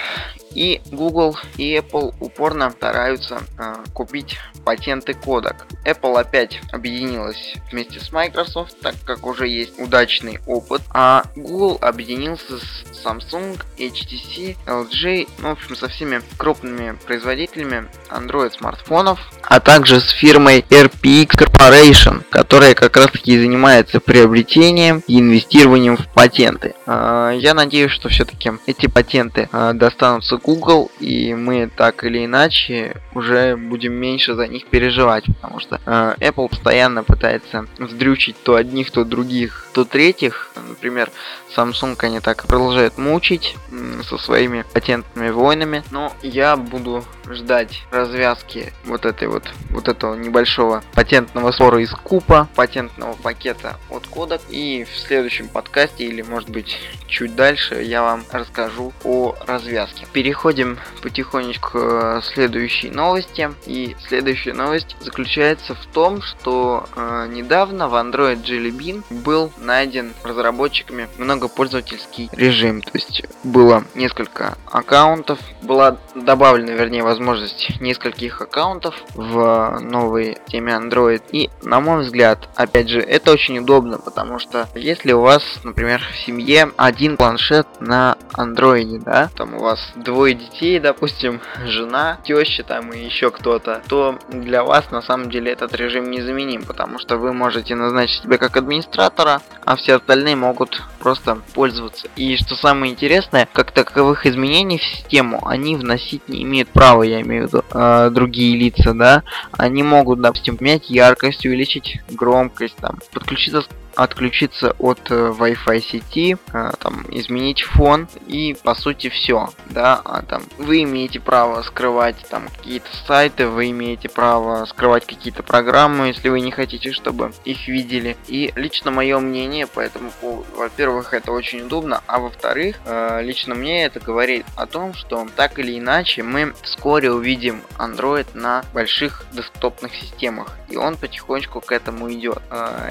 и 0.58 0.82
Google 0.92 1.38
и 1.58 1.78
Apple 1.78 2.16
упорно 2.20 2.72
стараются 2.72 3.42
э, 3.60 3.76
купить 3.94 4.38
патенты 4.66 5.14
кодек. 5.14 5.68
Apple 5.86 6.20
опять 6.20 6.60
объединилась 6.72 7.54
вместе 7.72 8.00
с 8.00 8.12
Microsoft, 8.12 8.80
так 8.82 8.96
как 9.06 9.26
уже 9.26 9.48
есть 9.48 9.80
удачный 9.80 10.40
опыт, 10.48 10.82
а 10.90 11.26
Google 11.36 11.78
объединился 11.80 12.58
с 12.58 13.06
Samsung, 13.06 13.62
HTC, 13.78 14.58
LG, 14.66 15.30
ну, 15.40 15.50
в 15.50 15.52
общем, 15.52 15.76
со 15.76 15.88
всеми 15.88 16.22
крупными 16.38 16.98
производителями 17.06 17.88
Android 18.10 18.52
смартфонов, 18.52 19.20
а 19.44 19.60
также 19.60 20.02
с 20.02 20.10
фирмой 20.10 20.66
RPX 20.70 21.28
Corporation, 21.38 22.24
которая 22.32 22.74
как 22.74 22.98
раз 22.98 23.12
таки 23.12 23.40
занимается 23.40 24.00
приобретением 24.00 25.04
и 25.08 25.20
инвестированием 25.20 25.98
в 25.98 26.08
патенты. 26.08 26.74
Э, 26.88 27.32
я 27.40 27.54
надеюсь, 27.54 27.92
что 27.92 28.10
все-таки 28.10 28.52
эти 28.66 28.88
патенты 28.88 29.48
э, 29.52 29.72
достанутся 29.74 30.40
Google, 30.48 30.90
и 31.02 31.34
мы 31.34 31.70
так 31.76 32.06
или 32.06 32.24
иначе 32.24 32.96
уже 33.14 33.58
будем 33.58 33.92
меньше 33.94 34.34
за 34.34 34.48
них 34.48 34.66
переживать, 34.68 35.26
потому 35.26 35.60
что 35.60 35.82
э, 35.86 36.16
Apple 36.22 36.48
постоянно 36.48 37.04
пытается 37.04 37.66
вздрючить 37.78 38.38
то 38.44 38.56
одних, 38.56 38.90
то 38.92 39.04
других, 39.04 39.68
то 39.74 39.84
третьих. 39.84 40.52
Например, 40.56 41.12
Samsung 41.54 41.98
они 42.00 42.22
так 42.22 42.46
продолжают 42.46 42.98
мучить 42.98 43.56
э, 43.72 44.02
со 44.08 44.18
своими 44.18 44.64
патентными 44.74 45.32
войнами, 45.32 45.84
но 45.92 46.14
я 46.22 46.56
буду 46.56 47.04
ждать 47.30 47.84
развязки 47.92 48.72
вот 48.86 49.06
этой 49.06 49.28
вот, 49.28 49.44
вот 49.70 49.90
этого 49.90 50.16
небольшого 50.16 50.82
патентного 50.94 51.52
спора 51.52 51.82
из 51.82 51.92
купа, 51.92 52.48
патентного 52.56 53.14
пакета 53.14 53.78
от 53.90 54.08
кодек, 54.08 54.40
и 54.50 54.86
в 54.90 54.98
следующем 54.98 55.50
подкасте 55.50 56.06
или 56.06 56.22
может 56.22 56.50
быть 56.50 56.78
чуть 57.08 57.36
дальше 57.36 57.82
я 57.84 58.02
вам 58.02 58.24
расскажу 58.32 58.94
о 59.04 59.36
развязке. 59.46 60.06
Переходим 60.28 60.78
потихонечку 61.02 61.80
к 61.80 62.22
следующей 62.22 62.90
новости. 62.90 63.50
И 63.66 63.96
следующая 64.10 64.52
новость 64.52 64.98
заключается 65.00 65.74
в 65.74 65.86
том, 65.94 66.22
что 66.22 66.86
э, 66.98 67.28
недавно 67.32 67.88
в 67.88 67.94
Android 67.94 68.44
Jelly 68.44 68.78
Bean 68.78 69.04
был 69.10 69.54
найден 69.58 70.12
разработчиками 70.24 71.08
многопользовательский 71.18 72.30
режим. 72.34 72.82
То 72.82 72.92
есть 72.96 73.24
было 73.46 73.86
несколько 73.96 74.58
аккаунтов. 74.70 75.40
Была 75.62 75.96
добавлена, 76.14 76.74
вернее, 76.74 77.04
возможность 77.04 77.80
нескольких 77.80 78.42
аккаунтов 78.42 78.96
в 79.16 79.80
новой 79.80 80.38
теме 80.48 80.74
Android. 80.74 81.22
И, 81.32 81.50
на 81.64 81.80
мой 81.80 82.02
взгляд, 82.02 82.50
опять 82.56 82.90
же, 82.90 83.00
это 83.00 83.32
очень 83.32 83.60
удобно, 83.60 83.98
потому 83.98 84.40
что 84.40 84.68
если 84.76 85.14
у 85.14 85.22
вас, 85.22 85.42
например, 85.64 86.02
в 86.02 86.18
семье 86.26 86.70
один 86.76 87.16
планшет 87.16 87.66
на 87.80 88.18
Android, 88.34 89.02
да, 89.06 89.30
там 89.38 89.56
у 89.56 89.60
вас 89.60 89.80
двое 90.18 90.34
детей, 90.34 90.80
допустим, 90.80 91.42
жена, 91.64 92.18
теща 92.24 92.64
там 92.64 92.92
и 92.92 93.06
еще 93.06 93.30
кто-то, 93.30 93.84
то 93.88 94.18
для 94.30 94.64
вас 94.64 94.90
на 94.90 95.04
самом 95.04 95.30
деле 95.30 95.52
этот 95.52 95.76
режим 95.76 96.10
незаменим, 96.10 96.64
потому 96.64 96.98
что 96.98 97.18
вы 97.18 97.34
можете 97.34 97.76
назначить 97.76 98.24
себя 98.24 98.40
как 98.40 98.58
администратора, 98.58 99.44
а 99.64 99.76
все 99.76 99.98
остальные 99.98 100.36
могут 100.36 100.82
просто 100.98 101.38
пользоваться. 101.54 102.08
И 102.16 102.36
что 102.38 102.56
самое 102.56 102.92
интересное, 102.92 103.48
как 103.54 103.70
таковых 103.70 104.26
изменений 104.26 104.80
в 104.80 104.84
систему 104.84 105.48
они 105.48 105.76
вносить 105.76 106.28
не 106.28 106.42
имеют 106.42 106.70
права, 106.70 107.04
я 107.04 107.22
имею 107.22 107.44
в 107.44 107.48
виду 107.50 107.64
э, 107.72 108.10
другие 108.12 108.58
лица, 108.58 108.96
да. 108.96 109.22
Они 109.52 109.84
могут, 109.84 110.20
допустим, 110.20 110.58
менять 110.60 110.90
яркость, 110.90 111.46
увеличить 111.46 112.02
громкость, 112.10 112.78
там, 112.78 112.98
подключиться 113.14 113.62
отключиться 113.98 114.76
от 114.78 115.10
э, 115.10 115.34
Wi-Fi 115.38 115.82
сети, 115.82 116.38
э, 116.54 116.72
там, 116.80 117.04
изменить 117.10 117.64
фон 117.64 118.08
и 118.28 118.56
по 118.64 118.76
сути 118.76 119.10
все, 119.10 119.50
да, 119.66 120.00
а 120.06 120.22
там 120.22 120.44
вы 120.60 120.84
имеете 120.84 121.20
право 121.20 121.64
скрывать 121.64 122.16
там 122.30 122.48
какие-то 122.48 122.88
сайты, 123.08 123.48
вы 123.48 123.72
имеете 123.72 124.08
право 124.08 124.66
скрывать 124.66 125.08
какие-то 125.08 125.42
программы, 125.42 126.08
если 126.08 126.30
вы 126.30 126.42
не 126.42 126.52
хотите, 126.52 126.92
чтобы 126.92 127.34
их 127.44 127.68
видели. 127.68 128.16
И 128.28 128.54
лично 128.56 128.92
мое 128.92 129.18
мнение 129.18 129.66
по 129.66 129.80
этому 129.80 130.12
поводу, 130.22 130.46
во-первых, 130.56 131.16
это 131.16 131.32
очень 131.32 131.62
удобно, 131.62 132.04
а 132.06 132.20
во-вторых, 132.20 132.80
э, 132.86 133.22
лично 133.24 133.56
мне 133.56 133.84
это 133.86 134.00
говорит 134.00 134.46
о 134.56 134.68
том, 134.68 134.94
что 134.94 135.28
так 135.36 135.58
или 135.58 135.78
иначе 135.80 136.22
мы 136.22 136.54
вскоре 136.62 137.12
увидим 137.12 137.64
Android 137.80 138.28
на 138.36 138.64
больших 138.76 139.26
десктопных 139.32 139.96
системах, 139.96 140.56
и 140.70 140.78
он 140.78 140.98
потихонечку 140.98 141.62
к 141.62 141.72
этому 141.72 142.14
идет. 142.14 142.42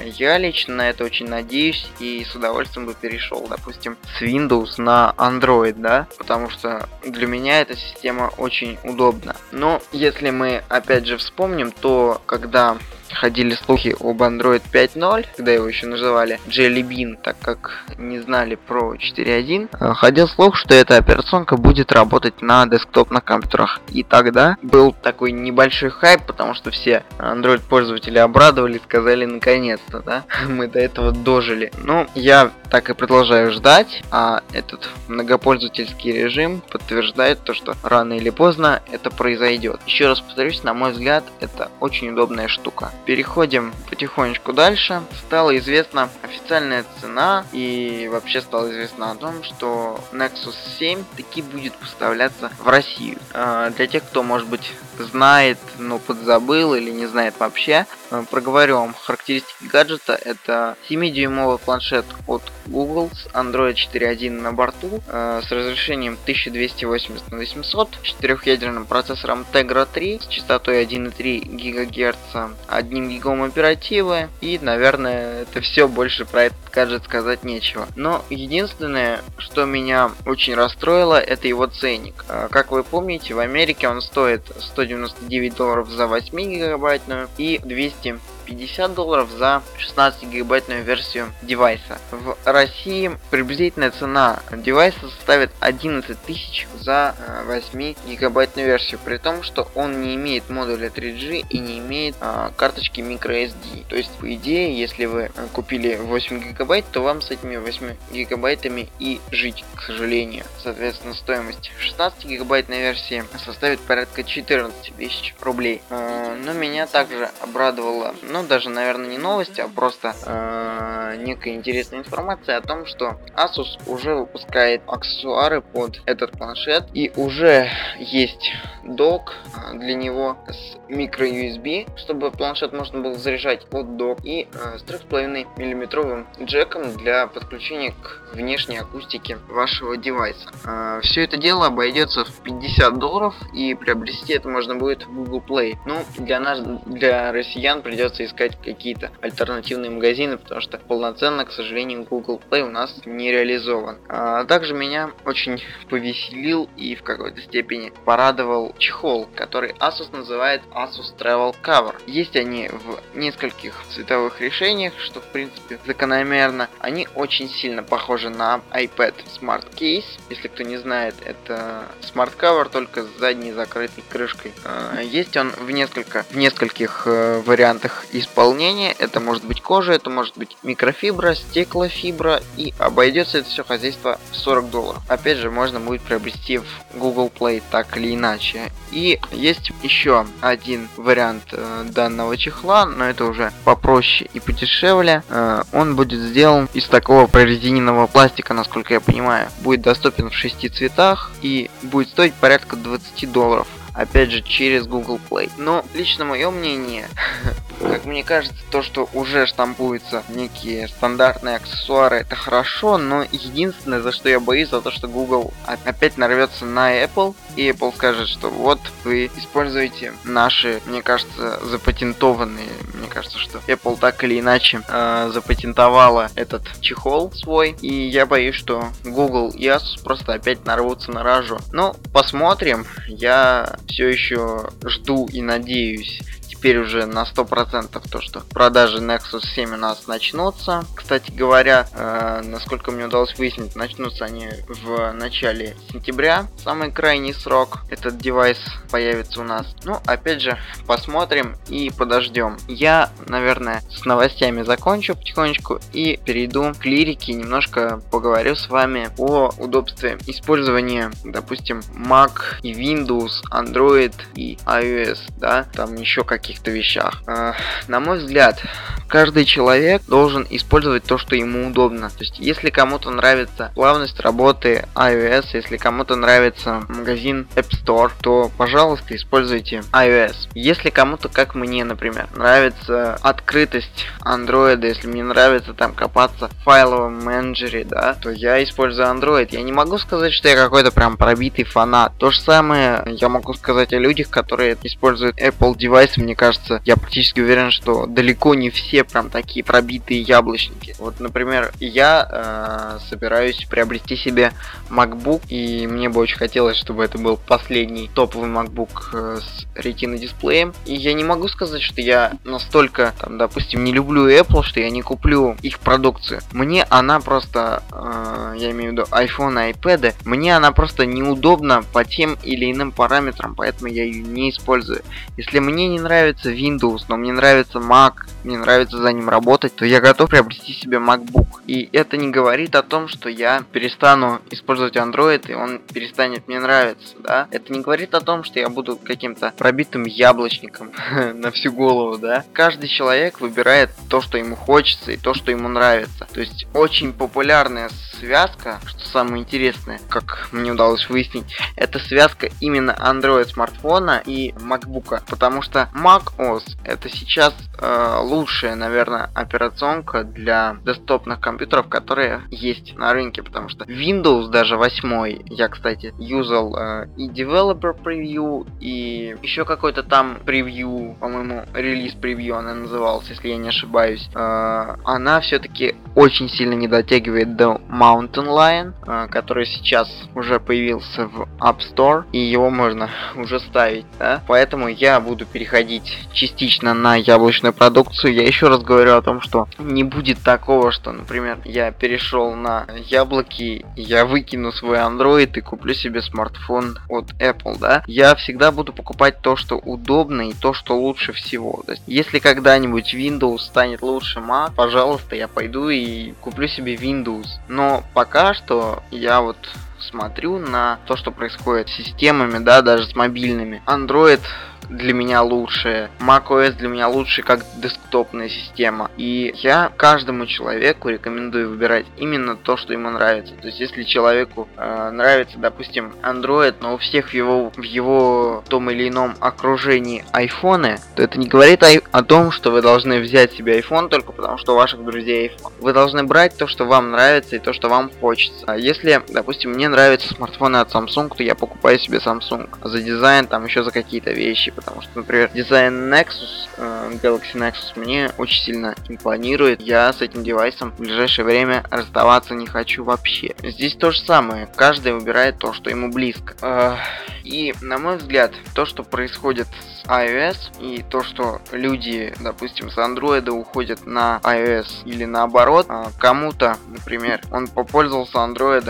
Я 0.03 0.37
лично 0.37 0.81
это 0.81 0.96
это 0.97 1.05
очень 1.05 1.29
надеюсь 1.29 1.87
и 1.99 2.25
с 2.25 2.35
удовольствием 2.35 2.87
бы 2.87 2.95
перешел, 2.95 3.45
допустим, 3.47 3.97
с 4.17 4.21
Windows 4.23 4.81
на 4.81 5.13
Android, 5.17 5.75
да, 5.77 6.07
потому 6.17 6.49
что 6.49 6.89
для 7.05 7.27
меня 7.27 7.61
эта 7.61 7.77
система 7.77 8.31
очень 8.37 8.79
удобна. 8.83 9.35
Но 9.51 9.79
если 9.91 10.31
мы 10.31 10.63
опять 10.69 11.05
же 11.05 11.17
вспомним, 11.17 11.71
то 11.71 12.19
когда 12.25 12.77
ходили 13.13 13.55
слухи 13.65 13.95
об 13.99 14.21
Android 14.21 14.61
5.0, 14.71 15.25
когда 15.35 15.51
его 15.51 15.67
еще 15.67 15.87
называли 15.87 16.39
Jelly 16.47 16.81
Bean, 16.81 17.17
так 17.21 17.37
как 17.41 17.85
не 17.97 18.19
знали 18.19 18.55
про 18.55 18.95
4.1. 18.95 19.69
Э, 19.79 19.93
ходил 19.93 20.27
слух, 20.27 20.55
что 20.55 20.73
эта 20.73 20.97
операционка 20.97 21.57
будет 21.57 21.91
работать 21.91 22.41
на 22.41 22.65
десктопных 22.65 23.23
компьютерах. 23.23 23.79
И 23.89 24.03
тогда 24.03 24.57
был 24.61 24.93
такой 24.93 25.31
небольшой 25.31 25.89
хайп, 25.89 26.21
потому 26.25 26.53
что 26.53 26.71
все 26.71 27.03
Android 27.17 27.61
пользователи 27.67 28.17
обрадовались, 28.17 28.81
сказали 28.83 29.25
наконец-то, 29.25 29.99
да, 29.99 30.23
мы 30.47 30.67
до 30.67 30.79
этого 30.79 31.11
дожили. 31.11 31.71
Ну, 31.83 32.07
я 32.15 32.51
так 32.69 32.89
и 32.89 32.93
продолжаю 32.93 33.51
ждать, 33.51 34.03
а 34.11 34.41
этот 34.53 34.89
многопользовательский 35.07 36.11
режим 36.11 36.61
подтверждает 36.69 37.39
то, 37.43 37.53
что 37.53 37.75
рано 37.83 38.13
или 38.13 38.29
поздно 38.29 38.81
это 38.91 39.09
произойдет. 39.09 39.79
Еще 39.85 40.07
раз 40.07 40.19
повторюсь, 40.19 40.63
на 40.63 40.73
мой 40.73 40.91
взгляд, 40.91 41.23
это 41.39 41.69
очень 41.79 42.09
удобная 42.09 42.47
штука. 42.47 42.91
Переходим 43.07 43.73
потихонечку 43.89 44.51
дальше. 44.51 45.01
Стала 45.25 45.57
известна 45.59 46.09
официальная 46.23 46.83
цена 46.99 47.45
и 47.53 48.09
вообще 48.11 48.41
стало 48.41 48.69
известно 48.69 49.11
о 49.11 49.15
том, 49.15 49.45
что 49.45 49.97
Nexus 50.11 50.55
7 50.77 51.05
таки 51.15 51.41
будет 51.41 51.73
поставляться 51.75 52.51
в 52.59 52.67
Россию. 52.67 53.17
А, 53.33 53.69
для 53.69 53.87
тех, 53.87 54.03
кто 54.03 54.23
может 54.23 54.49
быть 54.49 54.73
знает, 54.99 55.57
но 55.79 55.99
подзабыл 55.99 56.75
или 56.75 56.91
не 56.91 57.05
знает 57.05 57.35
вообще, 57.39 57.85
э, 58.11 58.23
проговорю 58.29 58.75
вам 58.75 58.93
характеристики 58.93 59.63
гаджета. 59.63 60.19
Это 60.21 60.75
7-дюймовый 60.89 61.59
планшет 61.59 62.05
от 62.27 62.41
Google 62.67 63.09
с 63.13 63.27
Android 63.33 63.75
4.1 63.75 64.29
на 64.29 64.53
борту 64.53 65.01
э, 65.07 65.41
с 65.47 65.51
разрешением 65.51 66.17
1280 66.21 67.31
на 67.31 67.37
800, 67.37 68.01
четырехъядерным 68.01 68.85
процессором 68.85 69.45
Tegra 69.51 69.87
3 69.91 70.19
с 70.21 70.27
частотой 70.27 70.83
1,3 70.85 71.45
ГГц, 71.47 72.51
1 72.67 73.09
гигом 73.09 73.43
оперативы 73.43 74.29
и, 74.41 74.59
наверное, 74.61 75.43
это 75.43 75.61
все 75.61 75.87
больше 75.87 76.25
про 76.25 76.43
этот 76.45 76.57
гаджет 76.71 77.03
сказать 77.05 77.43
нечего. 77.43 77.87
Но 77.95 78.23
единственное, 78.29 79.21
что 79.37 79.65
меня 79.65 80.11
очень 80.25 80.55
расстроило, 80.55 81.19
это 81.19 81.47
его 81.47 81.67
ценник. 81.67 82.25
Э, 82.29 82.47
как 82.51 82.71
вы 82.71 82.83
помните, 82.83 83.33
в 83.33 83.39
Америке 83.39 83.87
он 83.87 84.01
стоит 84.01 84.41
199 84.59 85.55
долларов 85.55 85.89
за 85.89 86.07
8 86.07 86.37
гигабайтную 86.37 87.29
и 87.37 87.59
200 87.63 88.19
50 88.47 88.93
долларов 88.93 89.29
за 89.29 89.61
16 89.77 90.23
гигабайтную 90.23 90.83
версию 90.83 91.33
девайса. 91.41 91.99
В 92.11 92.37
России 92.45 93.11
приблизительная 93.29 93.91
цена 93.91 94.39
девайса 94.51 94.99
составит 95.01 95.51
11 95.59 96.17
тысяч 96.25 96.67
за 96.79 97.15
8 97.45 97.81
э, 97.81 97.95
гигабайтную 98.07 98.67
версию, 98.67 98.99
при 99.03 99.17
том, 99.17 99.43
что 99.43 99.69
он 99.75 100.01
не 100.01 100.15
имеет 100.15 100.49
модуля 100.49 100.87
3G 100.87 101.45
и 101.49 101.59
не 101.59 101.79
имеет 101.79 102.15
а, 102.21 102.51
карточки 102.55 103.01
microSD. 103.01 103.85
То 103.89 103.95
есть, 103.95 104.11
по 104.11 104.33
идее, 104.33 104.79
если 104.79 105.05
вы 105.05 105.31
э, 105.35 105.47
купили 105.51 105.95
8 105.95 106.39
гигабайт, 106.49 106.85
то 106.91 107.01
вам 107.01 107.21
с 107.21 107.31
этими 107.31 107.57
8 107.57 107.95
гигабайтами 108.11 108.89
и 108.99 109.19
жить, 109.31 109.65
к 109.75 109.81
сожалению. 109.81 110.45
Соответственно, 110.63 111.13
стоимость 111.13 111.71
16 111.79 112.25
гигабайтной 112.25 112.79
версии 112.79 113.23
составит 113.43 113.79
порядка 113.81 114.23
14 114.23 114.95
тысяч 114.95 115.35
рублей. 115.41 115.81
А, 115.89 116.35
но 116.45 116.53
меня 116.53 116.87
также 116.87 117.29
обрадовало, 117.41 118.15
ну 118.21 118.36
даже, 118.43 118.69
наверное, 118.69 119.07
не 119.07 119.17
новость, 119.17 119.59
а 119.59 119.67
просто 119.67 120.15
э, 120.25 121.17
некая 121.23 121.55
интересная 121.55 121.99
информация 121.99 122.57
о 122.57 122.61
том, 122.61 122.85
что 122.85 123.17
Asus 123.35 123.79
уже 123.87 124.15
выпускает 124.15 124.81
аксессуары 124.87 125.61
под 125.61 126.01
этот 126.05 126.31
планшет 126.31 126.85
и 126.93 127.11
уже 127.15 127.69
есть 127.99 128.51
док 128.83 129.33
э, 129.55 129.77
для 129.77 129.95
него 129.95 130.37
с 130.47 130.77
микро 130.89 131.27
USB, 131.27 131.87
чтобы 131.97 132.31
планшет 132.31 132.73
можно 132.73 132.99
было 132.99 133.15
заряжать 133.15 133.65
от 133.71 133.97
док 133.97 134.19
и 134.23 134.47
э, 134.53 134.77
с 134.77 134.83
3,5 134.83 135.47
миллиметровым 135.57 136.27
джеком 136.41 136.95
для 136.97 137.27
подключения 137.27 137.91
к 137.91 138.33
внешней 138.33 138.77
акустике 138.77 139.37
вашего 139.49 139.97
девайса. 139.97 140.49
Э, 140.65 140.99
все 141.03 141.23
это 141.23 141.37
дело 141.37 141.67
обойдется 141.67 142.25
в 142.25 142.41
50 142.43 142.97
долларов 142.99 143.35
и 143.53 143.73
приобрести 143.73 144.33
это 144.33 144.49
можно 144.49 144.75
будет 144.75 145.05
в 145.05 145.13
Google 145.13 145.43
Play. 145.47 145.77
Ну, 145.85 146.03
для 146.17 146.39
нас, 146.39 146.59
для 146.85 147.31
россиян 147.31 147.81
придется 147.81 148.23
искать 148.27 148.57
какие-то 148.61 149.11
альтернативные 149.21 149.91
магазины, 149.91 150.37
потому 150.37 150.61
что 150.61 150.77
полноценно, 150.77 151.45
к 151.45 151.51
сожалению, 151.51 152.03
Google 152.03 152.41
Play 152.49 152.61
у 152.61 152.69
нас 152.69 152.93
не 153.05 153.31
реализован. 153.31 153.97
А 154.07 154.45
также 154.45 154.73
меня 154.73 155.11
очень 155.25 155.63
повеселил 155.89 156.69
и 156.77 156.95
в 156.95 157.03
какой-то 157.03 157.41
степени 157.41 157.91
порадовал 158.05 158.75
чехол, 158.77 159.27
который 159.35 159.71
Asus 159.79 160.15
называет 160.15 160.61
Asus 160.71 161.15
Travel 161.17 161.55
Cover. 161.63 161.95
Есть 162.05 162.35
они 162.35 162.69
в 162.69 163.17
нескольких 163.17 163.73
цветовых 163.89 164.39
решениях, 164.41 164.93
что 164.99 165.21
в 165.21 165.25
принципе 165.25 165.79
закономерно. 165.85 166.69
Они 166.79 167.07
очень 167.15 167.49
сильно 167.49 167.83
похожи 167.83 168.29
на 168.29 168.61
iPad 168.71 169.15
Smart 169.39 169.65
Case. 169.75 170.05
Если 170.29 170.47
кто 170.47 170.63
не 170.63 170.77
знает, 170.77 171.15
это 171.25 171.85
Smart 172.01 172.37
Cover 172.37 172.69
только 172.69 173.03
с 173.03 173.19
задней 173.19 173.51
закрытой 173.51 174.03
крышкой. 174.09 174.53
А, 174.63 175.01
есть 175.01 175.35
он 175.37 175.51
в 175.51 175.71
несколько 175.71 176.25
в 176.29 176.37
нескольких 176.37 177.03
э, 177.05 177.41
вариантах 177.45 178.05
исполнения. 178.19 178.95
Это 178.97 179.19
может 179.19 179.43
быть 179.43 179.61
кожа, 179.61 179.93
это 179.93 180.09
может 180.09 180.37
быть 180.37 180.57
микрофибра, 180.63 181.35
стеклофибра 181.35 182.41
и 182.55 182.73
обойдется 182.79 183.39
это 183.39 183.49
все 183.49 183.63
хозяйство 183.63 184.19
в 184.31 184.35
40 184.35 184.69
долларов. 184.69 185.01
Опять 185.07 185.37
же, 185.37 185.49
можно 185.51 185.79
будет 185.79 186.01
приобрести 186.01 186.57
в 186.59 186.65
Google 186.95 187.31
Play 187.33 187.61
так 187.71 187.97
или 187.97 188.13
иначе. 188.13 188.71
И 188.91 189.19
есть 189.31 189.71
еще 189.83 190.25
один 190.41 190.89
вариант 190.97 191.43
э, 191.51 191.85
данного 191.89 192.37
чехла, 192.37 192.85
но 192.85 193.05
это 193.05 193.25
уже 193.25 193.51
попроще 193.63 194.29
и 194.33 194.39
подешевле. 194.39 195.23
Э, 195.29 195.63
он 195.73 195.95
будет 195.95 196.19
сделан 196.19 196.69
из 196.73 196.85
такого 196.85 197.27
прорезиненного 197.27 198.07
пластика, 198.07 198.53
насколько 198.53 198.93
я 198.93 199.01
понимаю. 199.01 199.49
Будет 199.61 199.81
доступен 199.81 200.29
в 200.29 200.35
шести 200.35 200.69
цветах 200.69 201.31
и 201.41 201.69
будет 201.81 202.09
стоить 202.09 202.33
порядка 202.33 202.75
20 202.75 203.31
долларов 203.31 203.67
опять 203.97 204.31
же 204.31 204.41
через 204.41 204.85
Google 204.85 205.19
Play. 205.29 205.51
Но 205.57 205.83
лично 205.95 206.23
мое 206.23 206.51
мнение, 206.51 207.09
как 207.79 208.05
мне 208.05 208.23
кажется, 208.23 208.57
то, 208.71 208.81
что 208.81 209.09
уже 209.13 209.45
штампуются 209.45 210.23
некие 210.29 210.87
стандартные 210.87 211.57
аксессуары, 211.57 212.17
это 212.17 212.35
хорошо, 212.35 212.97
но 212.97 213.23
единственное, 213.23 214.01
за 214.01 214.11
что 214.11 214.29
я 214.29 214.39
боюсь, 214.39 214.69
за 214.69 214.81
то, 214.81 214.91
что 214.91 215.07
Google 215.07 215.53
опять 215.65 216.17
нарвется 216.17 216.65
на 216.65 217.03
Apple, 217.03 217.35
и 217.55 217.69
Apple 217.69 217.93
скажет, 217.95 218.27
что 218.27 218.49
вот 218.49 218.79
вы 219.03 219.31
используете 219.37 220.13
наши, 220.23 220.81
мне 220.85 221.01
кажется, 221.01 221.59
запатентованные, 221.65 222.69
мне 222.93 223.07
кажется, 223.07 223.37
что 223.37 223.59
Apple 223.67 223.97
так 223.99 224.23
или 224.23 224.39
иначе 224.39 224.81
э, 224.87 225.29
запатентовала 225.33 226.29
этот 226.35 226.63
чехол 226.81 227.31
свой, 227.31 227.75
и 227.81 227.93
я 227.93 228.25
боюсь, 228.25 228.55
что 228.55 228.85
Google 229.03 229.49
и 229.49 229.65
Asus 229.65 230.01
просто 230.03 230.33
опять 230.33 230.65
нарвутся 230.65 231.11
на 231.11 231.23
рожу. 231.23 231.57
Но 231.71 231.95
посмотрим, 232.13 232.85
я 233.07 233.77
все 233.87 234.07
еще 234.07 234.69
жду 234.83 235.27
и 235.31 235.41
надеюсь 235.41 236.21
теперь 236.57 236.79
уже 236.79 237.05
на 237.05 237.23
100% 237.23 238.09
то, 238.09 238.21
что 238.21 238.39
продажи 238.39 238.97
Nexus 238.97 239.41
7 239.55 239.73
у 239.75 239.77
нас 239.77 240.07
начнутся. 240.07 240.83
Кстати 240.95 241.31
говоря, 241.31 241.87
э, 241.93 242.41
насколько 242.43 242.91
мне 242.91 243.05
удалось 243.05 243.37
выяснить, 243.37 243.75
начнутся 243.75 244.25
они 244.25 244.49
в 244.67 245.11
начале 245.13 245.75
сентября. 245.91 246.47
Самый 246.63 246.91
крайний 246.91 247.33
срок 247.33 247.79
этот 247.89 248.17
девайс 248.17 248.57
появится 248.89 249.41
у 249.41 249.43
нас. 249.43 249.67
Ну, 249.83 249.99
опять 250.05 250.41
же, 250.41 250.57
посмотрим 250.87 251.55
и 251.67 251.91
подождем. 251.95 252.57
Я, 252.67 253.11
наверное, 253.27 253.83
с 253.91 254.05
новостями 254.05 254.63
закончу 254.63 255.15
потихонечку 255.15 255.79
и 255.93 256.17
перейду 256.25 256.73
к 256.73 256.85
лирике. 256.85 257.33
Немножко 257.33 258.01
поговорю 258.11 258.55
с 258.55 258.67
вами 258.67 259.11
о 259.17 259.51
удобстве 259.59 260.17
использования, 260.25 261.11
допустим, 261.23 261.81
Mac 261.95 262.31
и 262.63 262.73
Windows, 262.73 263.43
Android 263.51 264.13
и 264.35 264.57
iOS, 264.65 265.19
да, 265.37 265.67
там 265.73 265.95
еще 265.95 266.23
какие 266.23 266.46
каких-то 266.47 266.71
вещах. 266.71 267.21
Э, 267.27 267.53
на 267.87 267.99
мой 267.99 268.19
взгляд, 268.19 268.61
каждый 269.07 269.43
человек 269.43 270.01
должен 270.07 270.47
использовать 270.49 271.03
то, 271.03 271.17
что 271.17 271.35
ему 271.35 271.67
удобно. 271.67 272.09
То 272.09 272.19
есть, 272.19 272.39
если 272.39 272.69
кому-то 272.69 273.09
нравится 273.09 273.71
плавность 273.75 274.19
работы 274.21 274.85
iOS, 274.95 275.47
если 275.53 275.77
кому-то 275.77 276.15
нравится 276.15 276.83
магазин 276.87 277.47
App 277.55 277.69
Store, 277.71 278.11
то, 278.21 278.49
пожалуйста, 278.57 279.15
используйте 279.15 279.83
iOS. 279.91 280.49
Если 280.53 280.89
кому-то, 280.89 281.27
как 281.27 281.53
мне, 281.53 281.83
например, 281.83 282.27
нравится 282.33 283.15
открытость 283.21 284.07
Android, 284.23 284.85
если 284.85 285.07
мне 285.07 285.23
нравится 285.23 285.73
там 285.73 285.93
копаться 285.93 286.47
в 286.47 286.63
файловом 286.63 287.25
менеджере, 287.25 287.83
да, 287.83 288.13
то 288.13 288.29
я 288.29 288.63
использую 288.63 289.07
Android. 289.07 289.49
Я 289.51 289.63
не 289.63 289.73
могу 289.73 289.97
сказать, 289.97 290.31
что 290.31 290.47
я 290.47 290.55
какой-то 290.55 290.91
прям 290.91 291.17
пробитый 291.17 291.65
фанат. 291.65 292.13
То 292.17 292.31
же 292.31 292.39
самое 292.39 293.03
я 293.05 293.27
могу 293.27 293.53
сказать 293.53 293.91
о 293.91 293.99
людях, 293.99 294.29
которые 294.29 294.77
используют 294.83 295.37
Apple 295.41 295.77
девайсы. 295.77 296.21
Мне 296.21 296.36
кажется, 296.37 296.81
я 296.85 296.95
практически 296.95 297.41
уверен, 297.41 297.71
что 297.71 298.05
далеко 298.05 298.55
не 298.55 298.69
все 298.69 299.03
прям 299.03 299.29
такие 299.29 299.65
пробитые 299.65 300.21
яблочники. 300.21 300.95
Вот, 300.99 301.19
например, 301.19 301.73
я 301.79 302.97
э, 302.97 302.99
собираюсь 303.09 303.65
приобрести 303.69 304.15
себе 304.15 304.53
MacBook, 304.89 305.41
и 305.49 305.85
мне 305.87 306.07
бы 306.07 306.21
очень 306.21 306.37
хотелось, 306.37 306.77
чтобы 306.77 307.03
это 307.03 307.17
был 307.17 307.35
последний 307.37 308.09
топовый 308.13 308.49
MacBook 308.49 309.09
э, 309.13 309.39
с 309.41 309.65
Retina 309.75 310.17
дисплеем. 310.17 310.73
И 310.85 310.93
я 310.93 311.13
не 311.13 311.23
могу 311.23 311.47
сказать, 311.49 311.81
что 311.81 311.99
я 312.01 312.33
настолько, 312.45 313.13
там, 313.19 313.37
допустим, 313.37 313.83
не 313.83 313.91
люблю 313.91 314.29
Apple, 314.29 314.63
что 314.63 314.79
я 314.79 314.89
не 314.89 315.01
куплю 315.01 315.57
их 315.61 315.79
продукцию. 315.79 316.41
Мне 316.53 316.85
она 316.89 317.19
просто, 317.19 317.83
э, 317.91 318.55
я 318.57 318.71
имею 318.71 318.91
в 318.91 318.93
виду 318.93 319.03
iPhone 319.11 319.69
и 319.69 319.73
iPad, 319.73 320.13
мне 320.23 320.55
она 320.55 320.71
просто 320.71 321.05
неудобна 321.05 321.83
по 321.91 322.05
тем 322.05 322.37
или 322.43 322.71
иным 322.71 322.91
параметрам, 322.91 323.55
поэтому 323.55 323.89
я 323.89 324.03
ее 324.03 324.21
не 324.21 324.51
использую. 324.51 325.01
Если 325.35 325.59
мне 325.59 325.87
не 325.87 325.99
нравится 325.99 326.26
нравится 326.27 326.51
Windows, 326.51 327.05
но 327.07 327.15
мне 327.15 327.31
нравится 327.31 327.79
Mac, 327.79 328.13
мне 328.43 328.57
нравится 328.57 328.97
за 328.97 329.13
ним 329.13 329.29
работать, 329.29 329.75
то 329.75 329.85
я 329.85 330.01
готов 330.01 330.29
приобрести 330.29 330.73
себе 330.73 330.97
MacBook. 330.97 331.47
И 331.67 331.89
это 331.93 332.17
не 332.17 332.29
говорит 332.29 332.75
о 332.75 332.83
том, 332.83 333.07
что 333.07 333.29
я 333.29 333.63
перестану 333.71 334.39
использовать 334.51 334.95
Android, 334.95 335.49
и 335.49 335.53
он 335.53 335.79
перестанет 335.79 336.47
мне 336.47 336.59
нравиться, 336.59 337.15
да? 337.19 337.47
Это 337.51 337.71
не 337.71 337.81
говорит 337.81 338.13
о 338.13 338.21
том, 338.21 338.43
что 338.43 338.59
я 338.59 338.69
буду 338.69 338.97
каким-то 338.97 339.53
пробитым 339.57 340.03
яблочником 340.03 340.91
на 341.33 341.51
всю 341.51 341.71
голову, 341.71 342.17
да? 342.17 342.43
Каждый 342.53 342.89
человек 342.89 343.39
выбирает 343.39 343.89
то, 344.09 344.21
что 344.21 344.37
ему 344.37 344.55
хочется, 344.55 345.11
и 345.11 345.17
то, 345.17 345.33
что 345.33 345.51
ему 345.51 345.67
нравится. 345.67 346.27
То 346.33 346.41
есть 346.41 346.67
очень 346.73 347.13
популярная 347.13 347.89
связка, 348.19 348.79
что 348.85 349.07
самое 349.07 349.43
интересное, 349.43 349.99
как 350.09 350.49
мне 350.51 350.71
удалось 350.71 351.07
выяснить, 351.09 351.45
это 351.75 351.99
связка 351.99 352.49
именно 352.59 352.91
Android 352.91 353.47
смартфона 353.47 354.21
и 354.25 354.51
MacBook, 354.51 355.21
потому 355.29 355.61
что 355.61 355.89
Mac 356.17 356.33
OS 356.37 356.77
это 356.83 357.09
сейчас 357.09 357.53
э, 357.79 358.19
лучшая, 358.21 358.75
наверное, 358.75 359.29
операционка 359.33 360.23
для 360.23 360.77
десктопных 360.85 361.39
компьютеров, 361.39 361.89
которые 361.89 362.41
есть 362.49 362.97
на 362.97 363.13
рынке, 363.13 363.43
потому 363.43 363.69
что 363.69 363.85
Windows 363.85 364.49
даже 364.49 364.77
8, 364.77 365.43
я, 365.49 365.67
кстати, 365.67 366.13
юзал 366.17 366.75
э, 366.75 367.07
и 367.17 367.27
Developer 367.27 367.95
Preview, 368.01 368.67
и 368.79 369.35
еще 369.43 369.65
какой-то 369.65 370.03
там 370.03 370.37
превью, 370.45 371.15
по-моему, 371.19 371.65
релиз 371.73 372.13
превью 372.13 372.57
она 372.57 372.73
называлась, 372.73 373.27
если 373.29 373.49
я 373.49 373.57
не 373.57 373.69
ошибаюсь, 373.69 374.27
э, 374.33 374.95
она 375.03 375.41
все-таки 375.41 375.95
очень 376.15 376.49
сильно 376.49 376.73
не 376.73 376.87
дотягивает 376.87 377.55
до 377.57 377.81
Mountain 377.89 378.47
Lion, 378.47 378.93
э, 379.05 379.27
который 379.27 379.65
сейчас 379.65 380.09
уже 380.35 380.59
появился 380.59 381.27
в 381.27 381.47
App 381.59 381.79
Store, 381.79 382.23
и 382.31 382.39
его 382.39 382.69
можно 382.69 383.09
уже 383.35 383.59
ставить, 383.59 384.05
да? 384.17 384.41
Поэтому 384.47 384.87
я 384.87 385.19
буду 385.19 385.45
переходить 385.45 386.06
частично 386.33 386.93
на 386.93 387.15
яблочную 387.15 387.73
продукцию. 387.73 388.33
Я 388.33 388.43
еще 388.43 388.67
раз 388.67 388.81
говорю 388.81 389.15
о 389.15 389.21
том, 389.21 389.41
что 389.41 389.67
не 389.77 390.03
будет 390.03 390.41
такого, 390.41 390.91
что, 390.91 391.11
например, 391.11 391.59
я 391.65 391.91
перешел 391.91 392.53
на 392.53 392.85
яблоки, 393.07 393.85
я 393.95 394.25
выкину 394.25 394.71
свой 394.71 394.97
Android 394.97 395.51
и 395.55 395.61
куплю 395.61 395.93
себе 395.93 396.21
смартфон 396.21 396.97
от 397.09 397.31
Apple, 397.39 397.77
да? 397.79 398.03
Я 398.07 398.35
всегда 398.35 398.71
буду 398.71 398.93
покупать 398.93 399.41
то, 399.41 399.55
что 399.55 399.77
удобно 399.77 400.49
и 400.49 400.53
то, 400.53 400.73
что 400.73 400.97
лучше 400.97 401.33
всего. 401.33 401.83
То 401.85 401.93
есть, 401.93 402.03
если 402.07 402.39
когда-нибудь 402.39 403.13
Windows 403.13 403.59
станет 403.59 404.01
лучше 404.01 404.39
Mac, 404.39 404.71
пожалуйста, 404.75 405.35
я 405.35 405.47
пойду 405.47 405.89
и 405.89 406.33
куплю 406.41 406.67
себе 406.67 406.95
Windows. 406.95 407.47
Но 407.67 408.03
пока 408.13 408.53
что 408.53 409.03
я 409.11 409.41
вот 409.41 409.57
смотрю 409.99 410.59
на 410.59 410.99
то, 411.05 411.17
что 411.17 411.31
происходит 411.31 411.89
с 411.89 411.95
системами, 411.95 412.63
да, 412.63 412.81
даже 412.81 413.05
с 413.07 413.15
мобильными. 413.15 413.81
Android 413.85 414.41
для 414.89 415.13
меня 415.13 415.41
лучшее, 415.41 416.09
macOS 416.19 416.71
для 416.71 416.87
меня 416.87 417.07
лучше 417.07 417.41
как 417.43 417.61
десктопная 417.77 418.49
система. 418.49 419.11
И 419.17 419.53
я 419.57 419.91
каждому 419.97 420.45
человеку 420.45 421.09
рекомендую 421.09 421.69
выбирать 421.69 422.05
именно 422.17 422.55
то, 422.55 422.77
что 422.77 422.93
ему 422.93 423.09
нравится. 423.09 423.53
То 423.55 423.67
есть, 423.67 423.79
если 423.79 424.03
человеку 424.03 424.67
э, 424.77 425.09
нравится, 425.11 425.57
допустим, 425.57 426.13
Android, 426.23 426.75
но 426.81 426.95
у 426.95 426.97
всех 426.97 427.29
в 427.29 427.33
его, 427.33 427.71
в 427.75 427.81
его 427.81 428.63
том 428.69 428.89
или 428.89 429.09
ином 429.09 429.35
окружении 429.39 430.23
айфоны, 430.31 430.97
то 431.15 431.23
это 431.23 431.37
не 431.37 431.47
говорит 431.47 431.83
о, 431.83 431.89
о 432.11 432.23
том, 432.23 432.51
что 432.51 432.71
вы 432.71 432.81
должны 432.81 433.19
взять 433.19 433.53
себе 433.53 433.79
iPhone 433.79 434.09
только 434.09 434.31
потому, 434.31 434.57
что 434.57 434.73
у 434.73 434.77
ваших 434.77 435.03
друзей 435.03 435.49
iPhone. 435.49 435.73
Вы 435.79 435.93
должны 435.93 436.23
брать 436.23 436.57
то, 436.57 436.67
что 436.67 436.85
вам 436.85 437.11
нравится 437.11 437.55
и 437.55 437.59
то, 437.59 437.73
что 437.73 437.89
вам 437.89 438.11
хочется. 438.21 438.65
А 438.67 438.77
если, 438.77 439.21
допустим, 439.29 439.71
мне 439.71 439.89
нравятся 439.89 440.33
смартфоны 440.33 440.77
от 440.77 440.93
Samsung, 440.93 441.35
то 441.35 441.43
я 441.43 441.55
покупаю 441.55 441.99
себе 441.99 442.19
Samsung. 442.19 442.69
За 442.83 443.01
дизайн, 443.01 443.47
там 443.47 443.65
еще 443.65 443.83
за 443.83 443.91
какие-то 443.91 444.31
вещи 444.31 444.71
потому 444.77 445.01
что, 445.01 445.11
например, 445.15 445.49
дизайн 445.53 446.13
Nexus, 446.13 446.69
э, 446.77 447.11
Galaxy 447.21 447.55
Nexus 447.55 447.93
мне 447.95 448.29
очень 448.37 448.63
сильно 448.63 448.95
импонирует. 449.09 449.81
Я 449.81 450.13
с 450.13 450.21
этим 450.21 450.43
девайсом 450.43 450.91
в 450.91 450.99
ближайшее 450.99 451.45
время 451.45 451.83
расставаться 451.89 452.53
не 452.53 452.67
хочу 452.67 453.03
вообще. 453.03 453.55
Здесь 453.63 453.95
то 453.95 454.11
же 454.11 454.19
самое, 454.19 454.69
каждый 454.75 455.13
выбирает 455.13 455.57
то, 455.57 455.73
что 455.73 455.89
ему 455.89 456.11
близко. 456.11 456.55
Э, 456.61 456.97
и, 457.43 457.73
на 457.81 457.97
мой 457.97 458.17
взгляд, 458.17 458.53
то, 458.75 458.85
что 458.85 459.03
происходит 459.03 459.67
с 459.67 460.07
iOS 460.07 460.79
и 460.79 461.03
то, 461.09 461.23
что 461.23 461.59
люди, 461.71 462.33
допустим, 462.39 462.91
с 462.91 462.97
Android 462.97 463.49
уходят 463.49 464.05
на 464.05 464.39
iOS 464.43 465.03
или 465.05 465.25
наоборот, 465.25 465.87
э, 465.89 466.03
кому-то, 466.19 466.77
например, 466.87 467.41
он 467.49 467.67
попользовался 467.67 468.37
Android, 468.37 468.87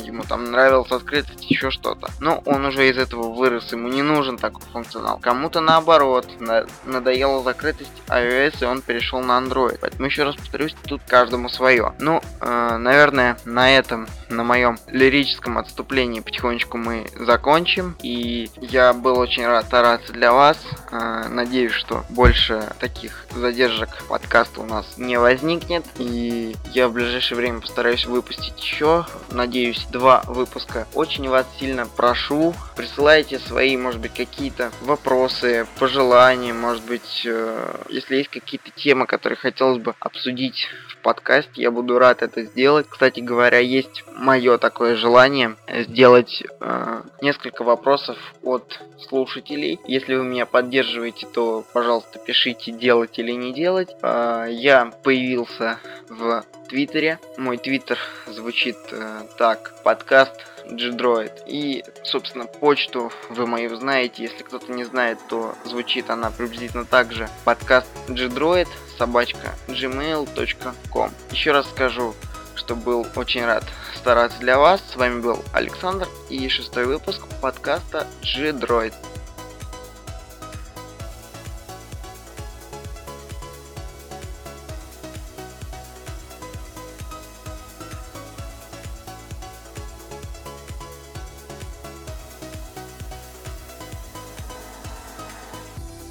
ему 0.00 0.22
там 0.22 0.50
нравилась 0.50 0.90
открытость, 0.90 1.50
еще 1.50 1.70
что-то. 1.70 2.10
Но 2.20 2.42
он 2.44 2.64
уже 2.64 2.88
из 2.88 2.98
этого 2.98 3.32
вырос, 3.32 3.72
ему 3.72 3.88
не 3.88 4.02
нужен 4.02 4.38
такой 4.38 4.62
функционал. 4.72 5.18
Кому-то 5.18 5.60
наоборот, 5.60 6.28
на 6.40 6.66
надоела 6.84 7.42
закрытость 7.42 7.90
iOS, 8.08 8.56
и 8.60 8.64
он 8.64 8.82
перешел 8.82 9.20
на 9.20 9.38
Android. 9.38 9.78
Поэтому 9.80 10.06
еще 10.06 10.24
раз 10.24 10.36
повторюсь, 10.36 10.74
тут 10.86 11.02
каждому 11.06 11.48
свое. 11.48 11.94
Ну, 11.98 12.20
э, 12.40 12.76
наверное, 12.76 13.36
на 13.44 13.76
этом, 13.76 14.06
на 14.28 14.44
моем 14.44 14.78
лирическом 14.88 15.58
отступлении 15.58 16.20
потихонечку 16.20 16.78
мы 16.78 17.06
закончим. 17.18 17.96
И 18.02 18.50
я 18.60 18.92
был 18.92 19.18
очень 19.18 19.46
рад 19.46 19.66
стараться 19.66 20.12
для 20.12 20.32
вас. 20.32 20.58
Э, 20.90 21.26
надеюсь, 21.28 21.72
что 21.72 22.04
больше 22.08 22.72
таких 22.78 23.26
задержек 23.34 24.04
подкаста 24.08 24.60
у 24.60 24.66
нас 24.66 24.94
не 24.96 25.18
возникнет. 25.18 25.84
И 25.98 26.56
я 26.72 26.88
в 26.88 26.92
ближайшее 26.92 27.36
время 27.36 27.60
постараюсь 27.60 28.06
выпустить 28.06 28.58
еще. 28.60 29.06
Надеюсь, 29.30 29.85
два 29.90 30.22
выпуска. 30.26 30.86
Очень 30.94 31.28
вас 31.28 31.46
сильно 31.58 31.86
прошу, 31.86 32.54
присылайте 32.76 33.38
свои, 33.38 33.76
может 33.76 34.00
быть, 34.00 34.14
какие-то 34.14 34.70
вопросы, 34.82 35.66
пожелания, 35.78 36.52
может 36.52 36.84
быть, 36.84 37.22
э, 37.24 37.84
если 37.88 38.16
есть 38.16 38.30
какие-то 38.30 38.70
темы, 38.70 39.06
которые 39.06 39.36
хотелось 39.36 39.78
бы 39.78 39.94
обсудить 40.00 40.68
в 40.88 40.96
подкасте, 40.98 41.62
я 41.62 41.70
буду 41.70 41.98
рад 41.98 42.22
это 42.22 42.42
сделать. 42.42 42.86
Кстати 42.88 43.20
говоря, 43.20 43.58
есть 43.58 44.04
мое 44.16 44.58
такое 44.58 44.96
желание 44.96 45.56
сделать 45.68 46.42
э, 46.60 47.02
несколько 47.20 47.64
вопросов 47.64 48.16
от 48.42 48.80
слушателей. 49.08 49.78
Если 49.86 50.14
вы 50.14 50.24
меня 50.24 50.46
поддерживаете, 50.46 51.26
то, 51.26 51.64
пожалуйста, 51.72 52.18
пишите 52.18 52.72
делать 52.72 53.18
или 53.18 53.32
не 53.32 53.52
делать. 53.52 53.90
Э, 54.02 54.46
я 54.50 54.90
появился 55.02 55.78
в 56.08 56.44
Твиттере. 56.68 57.18
Мой 57.36 57.58
твиттер 57.58 57.98
звучит 58.26 58.76
э, 58.90 59.22
так. 59.38 59.72
Подкаст 59.82 60.32
Gdroid. 60.66 61.44
И, 61.46 61.84
собственно, 62.02 62.46
почту 62.46 63.12
вы 63.30 63.46
мою 63.46 63.74
знаете. 63.76 64.24
Если 64.24 64.42
кто-то 64.42 64.72
не 64.72 64.84
знает, 64.84 65.18
то 65.28 65.54
звучит 65.64 66.10
она 66.10 66.30
приблизительно 66.30 66.84
так 66.84 67.12
же. 67.12 67.28
Подкаст 67.44 67.88
Gdroid 68.08 68.68
собачка 68.98 69.54
gmail.com. 69.68 71.10
Еще 71.30 71.52
раз 71.52 71.68
скажу, 71.70 72.14
что 72.54 72.74
был 72.74 73.06
очень 73.14 73.44
рад 73.44 73.64
стараться 73.94 74.38
для 74.38 74.58
вас. 74.58 74.80
С 74.92 74.96
вами 74.96 75.20
был 75.20 75.42
Александр 75.52 76.08
и 76.30 76.48
шестой 76.48 76.86
выпуск 76.86 77.22
подкаста 77.40 78.06
G-Droid. 78.22 78.94